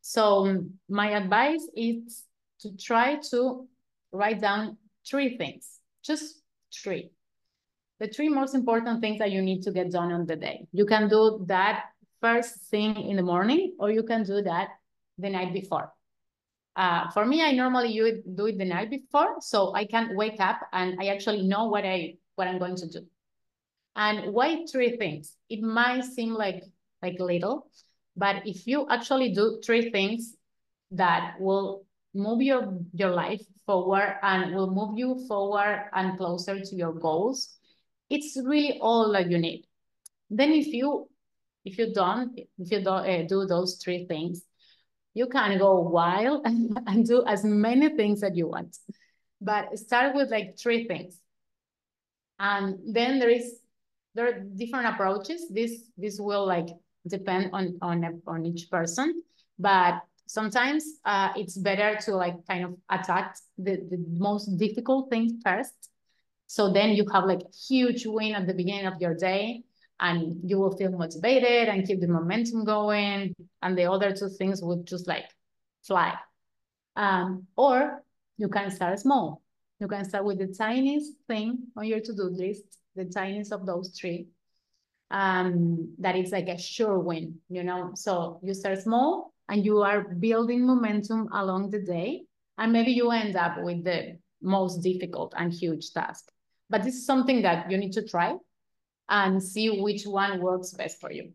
So 0.02 0.62
my 0.88 1.10
advice 1.16 1.68
is 1.76 2.27
to 2.60 2.76
try 2.76 3.16
to 3.30 3.66
write 4.12 4.40
down 4.40 4.76
three 5.08 5.36
things, 5.36 5.80
just 6.02 6.40
three. 6.74 7.10
The 8.00 8.08
three 8.08 8.28
most 8.28 8.54
important 8.54 9.00
things 9.00 9.18
that 9.18 9.32
you 9.32 9.42
need 9.42 9.62
to 9.62 9.72
get 9.72 9.90
done 9.90 10.12
on 10.12 10.26
the 10.26 10.36
day. 10.36 10.66
You 10.72 10.86
can 10.86 11.08
do 11.08 11.44
that 11.48 11.86
first 12.20 12.54
thing 12.70 12.96
in 12.96 13.16
the 13.16 13.22
morning, 13.22 13.74
or 13.78 13.90
you 13.90 14.02
can 14.02 14.22
do 14.22 14.42
that 14.42 14.68
the 15.18 15.30
night 15.30 15.52
before. 15.52 15.92
Uh, 16.76 17.10
for 17.10 17.26
me, 17.26 17.42
I 17.42 17.52
normally 17.52 17.92
do 17.92 18.46
it 18.46 18.58
the 18.58 18.64
night 18.64 18.90
before, 18.90 19.36
so 19.40 19.74
I 19.74 19.84
can 19.84 20.14
wake 20.16 20.40
up 20.40 20.60
and 20.72 20.96
I 21.00 21.06
actually 21.06 21.42
know 21.42 21.66
what 21.66 21.84
I 21.84 22.14
what 22.36 22.46
I'm 22.46 22.58
going 22.58 22.76
to 22.76 22.88
do. 22.88 23.06
And 23.96 24.32
why 24.32 24.64
three 24.70 24.96
things? 24.96 25.34
It 25.48 25.60
might 25.60 26.04
seem 26.04 26.34
like 26.34 26.62
like 27.02 27.18
little, 27.18 27.68
but 28.16 28.46
if 28.46 28.66
you 28.68 28.86
actually 28.88 29.32
do 29.34 29.60
three 29.64 29.90
things 29.90 30.36
that 30.92 31.34
will 31.40 31.84
move 32.18 32.42
your 32.42 32.78
your 32.92 33.10
life 33.10 33.42
forward 33.64 34.18
and 34.22 34.54
will 34.54 34.70
move 34.70 34.98
you 34.98 35.24
forward 35.28 35.88
and 35.94 36.18
closer 36.18 36.58
to 36.60 36.76
your 36.76 36.92
goals, 36.92 37.56
it's 38.10 38.36
really 38.44 38.78
all 38.80 39.12
that 39.12 39.30
you 39.30 39.38
need. 39.38 39.64
Then 40.30 40.52
if 40.52 40.66
you 40.66 41.08
if 41.64 41.78
you 41.78 41.92
don't, 41.92 42.38
if 42.58 42.70
you 42.72 42.82
don't 42.82 43.08
uh, 43.08 43.22
do 43.28 43.46
those 43.46 43.76
three 43.82 44.06
things, 44.06 44.42
you 45.14 45.26
can 45.26 45.58
go 45.58 45.80
wild 45.80 46.46
and, 46.46 46.78
and 46.86 47.06
do 47.06 47.24
as 47.26 47.44
many 47.44 47.94
things 47.96 48.20
that 48.20 48.36
you 48.36 48.48
want. 48.48 48.76
But 49.40 49.78
start 49.78 50.14
with 50.14 50.30
like 50.30 50.58
three 50.58 50.86
things. 50.86 51.20
And 52.38 52.78
then 52.94 53.18
there 53.18 53.30
is 53.30 53.60
there 54.14 54.28
are 54.28 54.40
different 54.40 54.86
approaches. 54.86 55.48
This 55.50 55.72
this 55.96 56.18
will 56.18 56.46
like 56.46 56.68
depend 57.06 57.50
on 57.52 57.78
on 57.82 58.22
on 58.26 58.46
each 58.46 58.70
person, 58.70 59.22
but 59.58 60.02
sometimes 60.28 60.84
uh, 61.04 61.30
it's 61.36 61.56
better 61.56 61.98
to 62.02 62.14
like 62.14 62.34
kind 62.46 62.64
of 62.64 62.74
attack 62.90 63.36
the, 63.56 63.76
the 63.90 64.04
most 64.10 64.56
difficult 64.58 65.10
thing 65.10 65.40
first. 65.42 65.90
So 66.46 66.72
then 66.72 66.90
you 66.90 67.06
have 67.12 67.24
like 67.24 67.40
a 67.40 67.56
huge 67.68 68.06
win 68.06 68.34
at 68.34 68.46
the 68.46 68.54
beginning 68.54 68.86
of 68.86 69.00
your 69.00 69.14
day 69.14 69.64
and 70.00 70.38
you 70.44 70.58
will 70.58 70.76
feel 70.76 70.92
motivated 70.92 71.68
and 71.68 71.86
keep 71.86 72.00
the 72.00 72.08
momentum 72.08 72.64
going 72.64 73.34
and 73.62 73.76
the 73.76 73.90
other 73.90 74.14
two 74.14 74.28
things 74.28 74.62
would 74.62 74.86
just 74.86 75.08
like 75.08 75.26
fly. 75.82 76.14
Um, 76.94 77.46
or 77.56 78.02
you 78.36 78.48
can 78.48 78.70
start 78.70 78.98
small. 78.98 79.42
You 79.80 79.88
can 79.88 80.04
start 80.04 80.24
with 80.24 80.38
the 80.38 80.48
tiniest 80.48 81.12
thing 81.26 81.68
on 81.76 81.84
your 81.86 82.00
to-do 82.00 82.24
list 82.24 82.78
the 82.96 83.04
tiniest 83.04 83.52
of 83.52 83.64
those 83.64 83.96
three 83.98 84.26
um, 85.10 85.94
that 85.98 86.16
is 86.16 86.32
like 86.32 86.48
a 86.48 86.58
sure 86.58 86.98
win 86.98 87.36
you 87.48 87.62
know? 87.62 87.92
So 87.94 88.40
you 88.42 88.52
start 88.54 88.80
small 88.80 89.32
and 89.48 89.64
you 89.64 89.82
are 89.82 90.02
building 90.02 90.66
momentum 90.66 91.28
along 91.32 91.70
the 91.70 91.80
day 91.80 92.24
and 92.58 92.72
maybe 92.72 92.92
you 92.92 93.10
end 93.10 93.36
up 93.36 93.62
with 93.62 93.84
the 93.84 94.18
most 94.40 94.82
difficult 94.82 95.34
and 95.36 95.52
huge 95.52 95.92
task 95.92 96.30
but 96.70 96.82
this 96.82 96.94
is 96.94 97.06
something 97.06 97.42
that 97.42 97.70
you 97.70 97.78
need 97.78 97.92
to 97.92 98.06
try 98.06 98.36
and 99.08 99.42
see 99.42 99.80
which 99.80 100.04
one 100.04 100.40
works 100.40 100.72
best 100.72 101.00
for 101.00 101.10
you. 101.10 101.32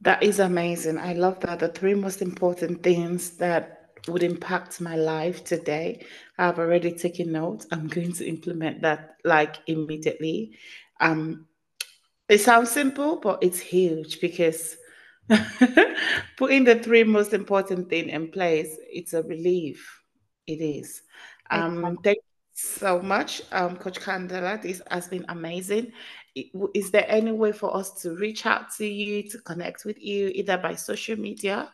That 0.00 0.22
is 0.22 0.38
amazing. 0.38 0.98
I 0.98 1.12
love 1.14 1.40
that. 1.40 1.60
The 1.60 1.68
three 1.68 1.94
most 1.94 2.22
important 2.22 2.82
things 2.82 3.30
that 3.38 3.90
would 4.06 4.22
impact 4.22 4.80
my 4.80 4.96
life 4.96 5.44
today. 5.44 6.04
I've 6.36 6.58
already 6.58 6.92
taken 6.92 7.32
notes. 7.32 7.66
I'm 7.72 7.88
going 7.88 8.12
to 8.14 8.28
implement 8.28 8.82
that 8.82 9.16
like 9.24 9.56
immediately. 9.66 10.56
Um, 11.00 11.46
it 12.28 12.38
sounds 12.38 12.70
simple, 12.70 13.16
but 13.16 13.42
it's 13.42 13.60
huge 13.60 14.20
because 14.20 14.76
putting 16.36 16.64
the 16.64 16.76
three 16.82 17.04
most 17.04 17.32
important 17.32 17.88
thing 17.88 18.08
in 18.08 18.30
place, 18.30 18.76
it's 18.90 19.12
a 19.12 19.22
relief. 19.22 20.02
It 20.46 20.60
is. 20.60 21.02
Um, 21.50 21.98
thank 22.02 22.18
you 22.18 22.22
so 22.54 23.00
much, 23.00 23.42
um, 23.52 23.76
Coach 23.76 24.00
Candela. 24.00 24.60
This 24.60 24.82
has 24.90 25.08
been 25.08 25.24
amazing. 25.28 25.92
Is 26.74 26.90
there 26.90 27.06
any 27.08 27.32
way 27.32 27.52
for 27.52 27.74
us 27.76 27.90
to 28.02 28.14
reach 28.14 28.46
out 28.46 28.72
to 28.76 28.86
you, 28.86 29.28
to 29.30 29.38
connect 29.38 29.84
with 29.84 30.00
you, 30.00 30.30
either 30.34 30.56
by 30.56 30.74
social 30.74 31.18
media? 31.18 31.72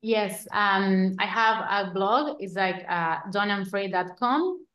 Yes, 0.00 0.48
um, 0.50 1.14
I 1.20 1.26
have 1.26 1.88
a 1.88 1.94
blog. 1.94 2.42
It's 2.42 2.54
like 2.54 2.84
uh, 2.88 3.18
doneandfree.com 3.30 4.66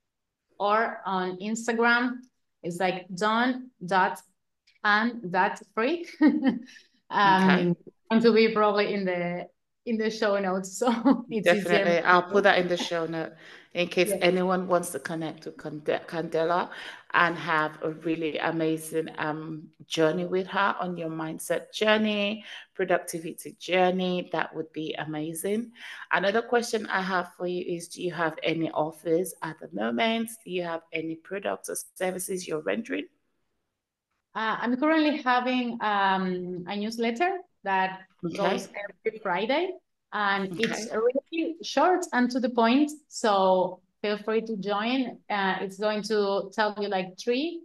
or 0.57 1.01
on 1.05 1.37
Instagram. 1.39 2.19
It's 2.63 2.79
like 2.79 3.07
done 3.13 3.71
dot 7.09 7.19
and 7.19 7.45
dot 7.45 7.45
free. 7.45 7.59
um, 7.59 7.69
okay. 7.71 7.75
And 8.09 8.21
to 8.21 8.33
be 8.33 8.53
probably 8.53 8.93
in 8.93 9.05
the 9.05 9.47
in 9.87 9.97
the 9.97 10.09
show 10.09 10.37
notes. 10.37 10.77
So 10.77 10.87
definitely, 11.43 11.97
easier. 11.97 12.03
I'll 12.05 12.23
put 12.23 12.43
that 12.43 12.59
in 12.59 12.67
the 12.67 12.77
show 12.77 13.05
note 13.05 13.31
in 13.73 13.87
case 13.87 14.09
yes. 14.09 14.19
anyone 14.21 14.67
wants 14.67 14.89
to 14.89 14.99
connect 14.99 15.45
with 15.45 15.57
Candela 15.57 16.69
and 17.13 17.37
have 17.37 17.77
a 17.83 17.91
really 17.91 18.37
amazing 18.39 19.07
um, 19.17 19.67
journey 19.87 20.25
with 20.25 20.47
her 20.47 20.75
on 20.79 20.97
your 20.97 21.09
mindset 21.09 21.71
journey, 21.73 22.43
productivity 22.73 23.55
journey. 23.59 24.29
That 24.31 24.53
would 24.55 24.71
be 24.73 24.93
amazing. 24.97 25.71
Another 26.11 26.41
question 26.41 26.85
I 26.87 27.01
have 27.01 27.33
for 27.37 27.47
you 27.47 27.63
is 27.65 27.87
Do 27.87 28.03
you 28.03 28.13
have 28.13 28.37
any 28.43 28.69
offers 28.71 29.33
at 29.41 29.57
the 29.59 29.69
moment? 29.71 30.29
Do 30.43 30.51
you 30.51 30.63
have 30.63 30.81
any 30.91 31.15
products 31.15 31.69
or 31.69 31.77
services 31.95 32.47
you're 32.47 32.61
rendering? 32.61 33.05
Uh, 34.37 34.55
I'm 34.61 34.77
currently 34.77 35.17
having 35.23 35.79
um, 35.81 36.63
a 36.67 36.75
newsletter 36.75 37.39
that 37.63 38.01
okay. 38.23 38.37
goes 38.37 38.69
every 39.03 39.17
Friday. 39.17 39.71
And 40.13 40.53
okay. 40.53 40.65
it's 40.65 40.91
really 40.93 41.55
short 41.63 42.05
and 42.13 42.29
to 42.29 42.39
the 42.39 42.51
point. 42.51 42.91
So 43.07 43.79
feel 44.03 44.19
free 44.19 44.41
to 44.41 44.55
join. 44.57 45.17
Uh, 45.27 45.55
it's 45.61 45.79
going 45.79 46.03
to 46.03 46.51
tell 46.53 46.75
you 46.79 46.87
like 46.87 47.17
three 47.19 47.63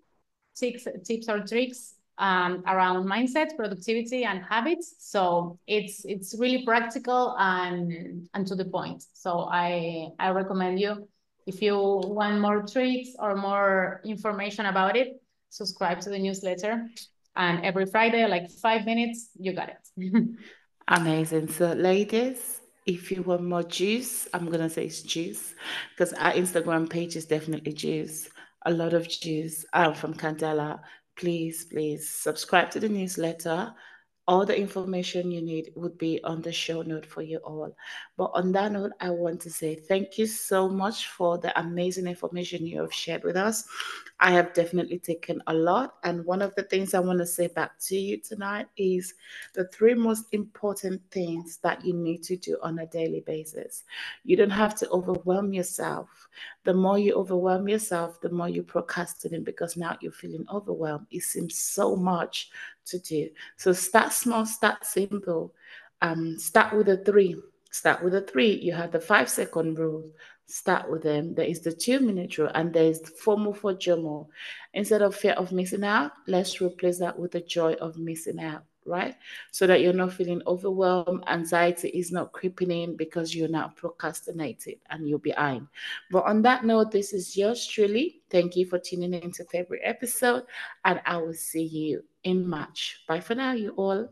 tips, 0.56 0.88
tips 1.04 1.28
or 1.28 1.40
tricks 1.40 1.96
um, 2.16 2.62
around 2.66 3.04
mindset, 3.06 3.54
productivity, 3.54 4.24
and 4.24 4.42
habits. 4.42 4.94
So 4.98 5.58
it's 5.66 6.06
it's 6.06 6.34
really 6.38 6.64
practical 6.64 7.36
and 7.38 8.28
and 8.32 8.46
to 8.46 8.54
the 8.54 8.64
point. 8.64 9.04
So 9.12 9.40
I 9.40 10.08
I 10.18 10.30
recommend 10.30 10.80
you 10.80 11.06
if 11.46 11.60
you 11.60 11.76
want 11.76 12.40
more 12.40 12.62
tricks 12.62 13.10
or 13.18 13.34
more 13.34 14.00
information 14.04 14.66
about 14.66 14.96
it, 14.96 15.21
subscribe 15.52 16.00
to 16.00 16.10
the 16.10 16.18
newsletter. 16.18 16.88
And 17.36 17.64
every 17.64 17.86
Friday, 17.86 18.26
like 18.26 18.50
five 18.50 18.84
minutes, 18.84 19.30
you 19.38 19.52
got 19.52 19.70
it. 19.70 20.14
Amazing. 20.88 21.48
So, 21.48 21.72
ladies, 21.72 22.60
if 22.86 23.10
you 23.10 23.22
want 23.22 23.44
more 23.44 23.62
juice, 23.62 24.26
I'm 24.34 24.50
gonna 24.50 24.68
say 24.68 24.86
it's 24.86 25.02
juice 25.02 25.54
because 25.90 26.12
our 26.14 26.32
Instagram 26.32 26.90
page 26.90 27.16
is 27.16 27.26
definitely 27.26 27.72
juice. 27.72 28.28
A 28.64 28.72
lot 28.72 28.92
of 28.92 29.08
juice 29.08 29.64
um, 29.72 29.94
from 29.94 30.14
Candela. 30.14 30.80
Please, 31.16 31.64
please 31.64 32.08
subscribe 32.08 32.70
to 32.70 32.80
the 32.80 32.88
newsletter. 32.88 33.72
All 34.28 34.46
the 34.46 34.56
information 34.56 35.32
you 35.32 35.42
need 35.42 35.72
would 35.74 35.98
be 35.98 36.22
on 36.22 36.40
the 36.40 36.52
show 36.52 36.82
note 36.82 37.04
for 37.04 37.22
you 37.22 37.38
all. 37.38 37.74
But 38.16 38.30
on 38.34 38.52
that 38.52 38.70
note, 38.70 38.92
I 39.00 39.10
want 39.10 39.40
to 39.42 39.50
say 39.50 39.74
thank 39.74 40.16
you 40.16 40.26
so 40.26 40.68
much 40.68 41.08
for 41.08 41.38
the 41.38 41.58
amazing 41.58 42.06
information 42.06 42.64
you 42.64 42.80
have 42.80 42.92
shared 42.92 43.24
with 43.24 43.36
us. 43.36 43.64
I 44.20 44.30
have 44.30 44.54
definitely 44.54 45.00
taken 45.00 45.42
a 45.48 45.54
lot. 45.54 45.94
And 46.04 46.24
one 46.24 46.40
of 46.40 46.54
the 46.54 46.62
things 46.62 46.94
I 46.94 47.00
want 47.00 47.18
to 47.18 47.26
say 47.26 47.48
back 47.48 47.80
to 47.86 47.96
you 47.96 48.18
tonight 48.18 48.68
is 48.76 49.14
the 49.54 49.66
three 49.68 49.94
most 49.94 50.26
important 50.30 51.02
things 51.10 51.58
that 51.64 51.84
you 51.84 51.92
need 51.92 52.22
to 52.24 52.36
do 52.36 52.58
on 52.62 52.78
a 52.78 52.86
daily 52.86 53.24
basis. 53.26 53.82
You 54.24 54.36
don't 54.36 54.50
have 54.50 54.76
to 54.76 54.90
overwhelm 54.90 55.52
yourself. 55.52 56.28
The 56.62 56.74
more 56.74 56.98
you 56.98 57.14
overwhelm 57.14 57.68
yourself, 57.68 58.20
the 58.20 58.30
more 58.30 58.48
you 58.48 58.62
procrastinate 58.62 59.44
because 59.44 59.76
now 59.76 59.96
you're 60.00 60.12
feeling 60.12 60.46
overwhelmed. 60.52 61.06
It 61.10 61.24
seems 61.24 61.58
so 61.58 61.96
much 61.96 62.50
to 62.86 62.98
do. 62.98 63.30
So 63.56 63.72
start 63.72 64.12
small, 64.12 64.46
start 64.46 64.84
simple. 64.84 65.54
Um, 66.00 66.38
start 66.38 66.74
with 66.74 66.88
a 66.88 66.98
three. 66.98 67.36
Start 67.70 68.02
with 68.02 68.14
a 68.14 68.22
three. 68.22 68.52
You 68.52 68.72
have 68.72 68.92
the 68.92 69.00
five 69.00 69.28
second 69.28 69.78
rule. 69.78 70.10
Start 70.46 70.90
with 70.90 71.02
them. 71.02 71.34
There 71.34 71.46
is 71.46 71.60
the 71.60 71.72
two 71.72 72.00
minute 72.00 72.36
rule, 72.36 72.50
and 72.54 72.72
there 72.72 72.84
is 72.84 73.00
FOMO 73.24 73.56
for 73.56 73.74
JOMO. 73.74 74.26
Instead 74.74 75.00
of 75.00 75.14
fear 75.14 75.32
of 75.32 75.52
missing 75.52 75.84
out, 75.84 76.12
let's 76.26 76.60
replace 76.60 76.98
that 76.98 77.18
with 77.18 77.32
the 77.32 77.40
joy 77.40 77.74
of 77.74 77.96
missing 77.98 78.40
out 78.40 78.64
right? 78.84 79.16
So 79.50 79.66
that 79.66 79.80
you're 79.80 79.92
not 79.92 80.12
feeling 80.12 80.42
overwhelmed, 80.46 81.24
anxiety 81.28 81.88
is 81.88 82.10
not 82.10 82.32
creeping 82.32 82.70
in 82.70 82.96
because 82.96 83.34
you're 83.34 83.48
not 83.48 83.76
procrastinating 83.76 84.76
and 84.90 85.08
you're 85.08 85.18
behind. 85.18 85.68
But 86.10 86.24
on 86.24 86.42
that 86.42 86.64
note, 86.64 86.90
this 86.90 87.12
is 87.12 87.36
yours 87.36 87.66
truly. 87.66 88.22
Thank 88.30 88.56
you 88.56 88.66
for 88.66 88.78
tuning 88.78 89.14
in 89.14 89.32
to 89.32 89.44
February 89.44 89.84
episode, 89.84 90.44
and 90.84 91.00
I 91.06 91.16
will 91.18 91.34
see 91.34 91.62
you 91.62 92.04
in 92.24 92.46
March. 92.48 93.02
Bye 93.08 93.20
for 93.20 93.34
now, 93.34 93.52
you 93.52 93.70
all. 93.72 94.08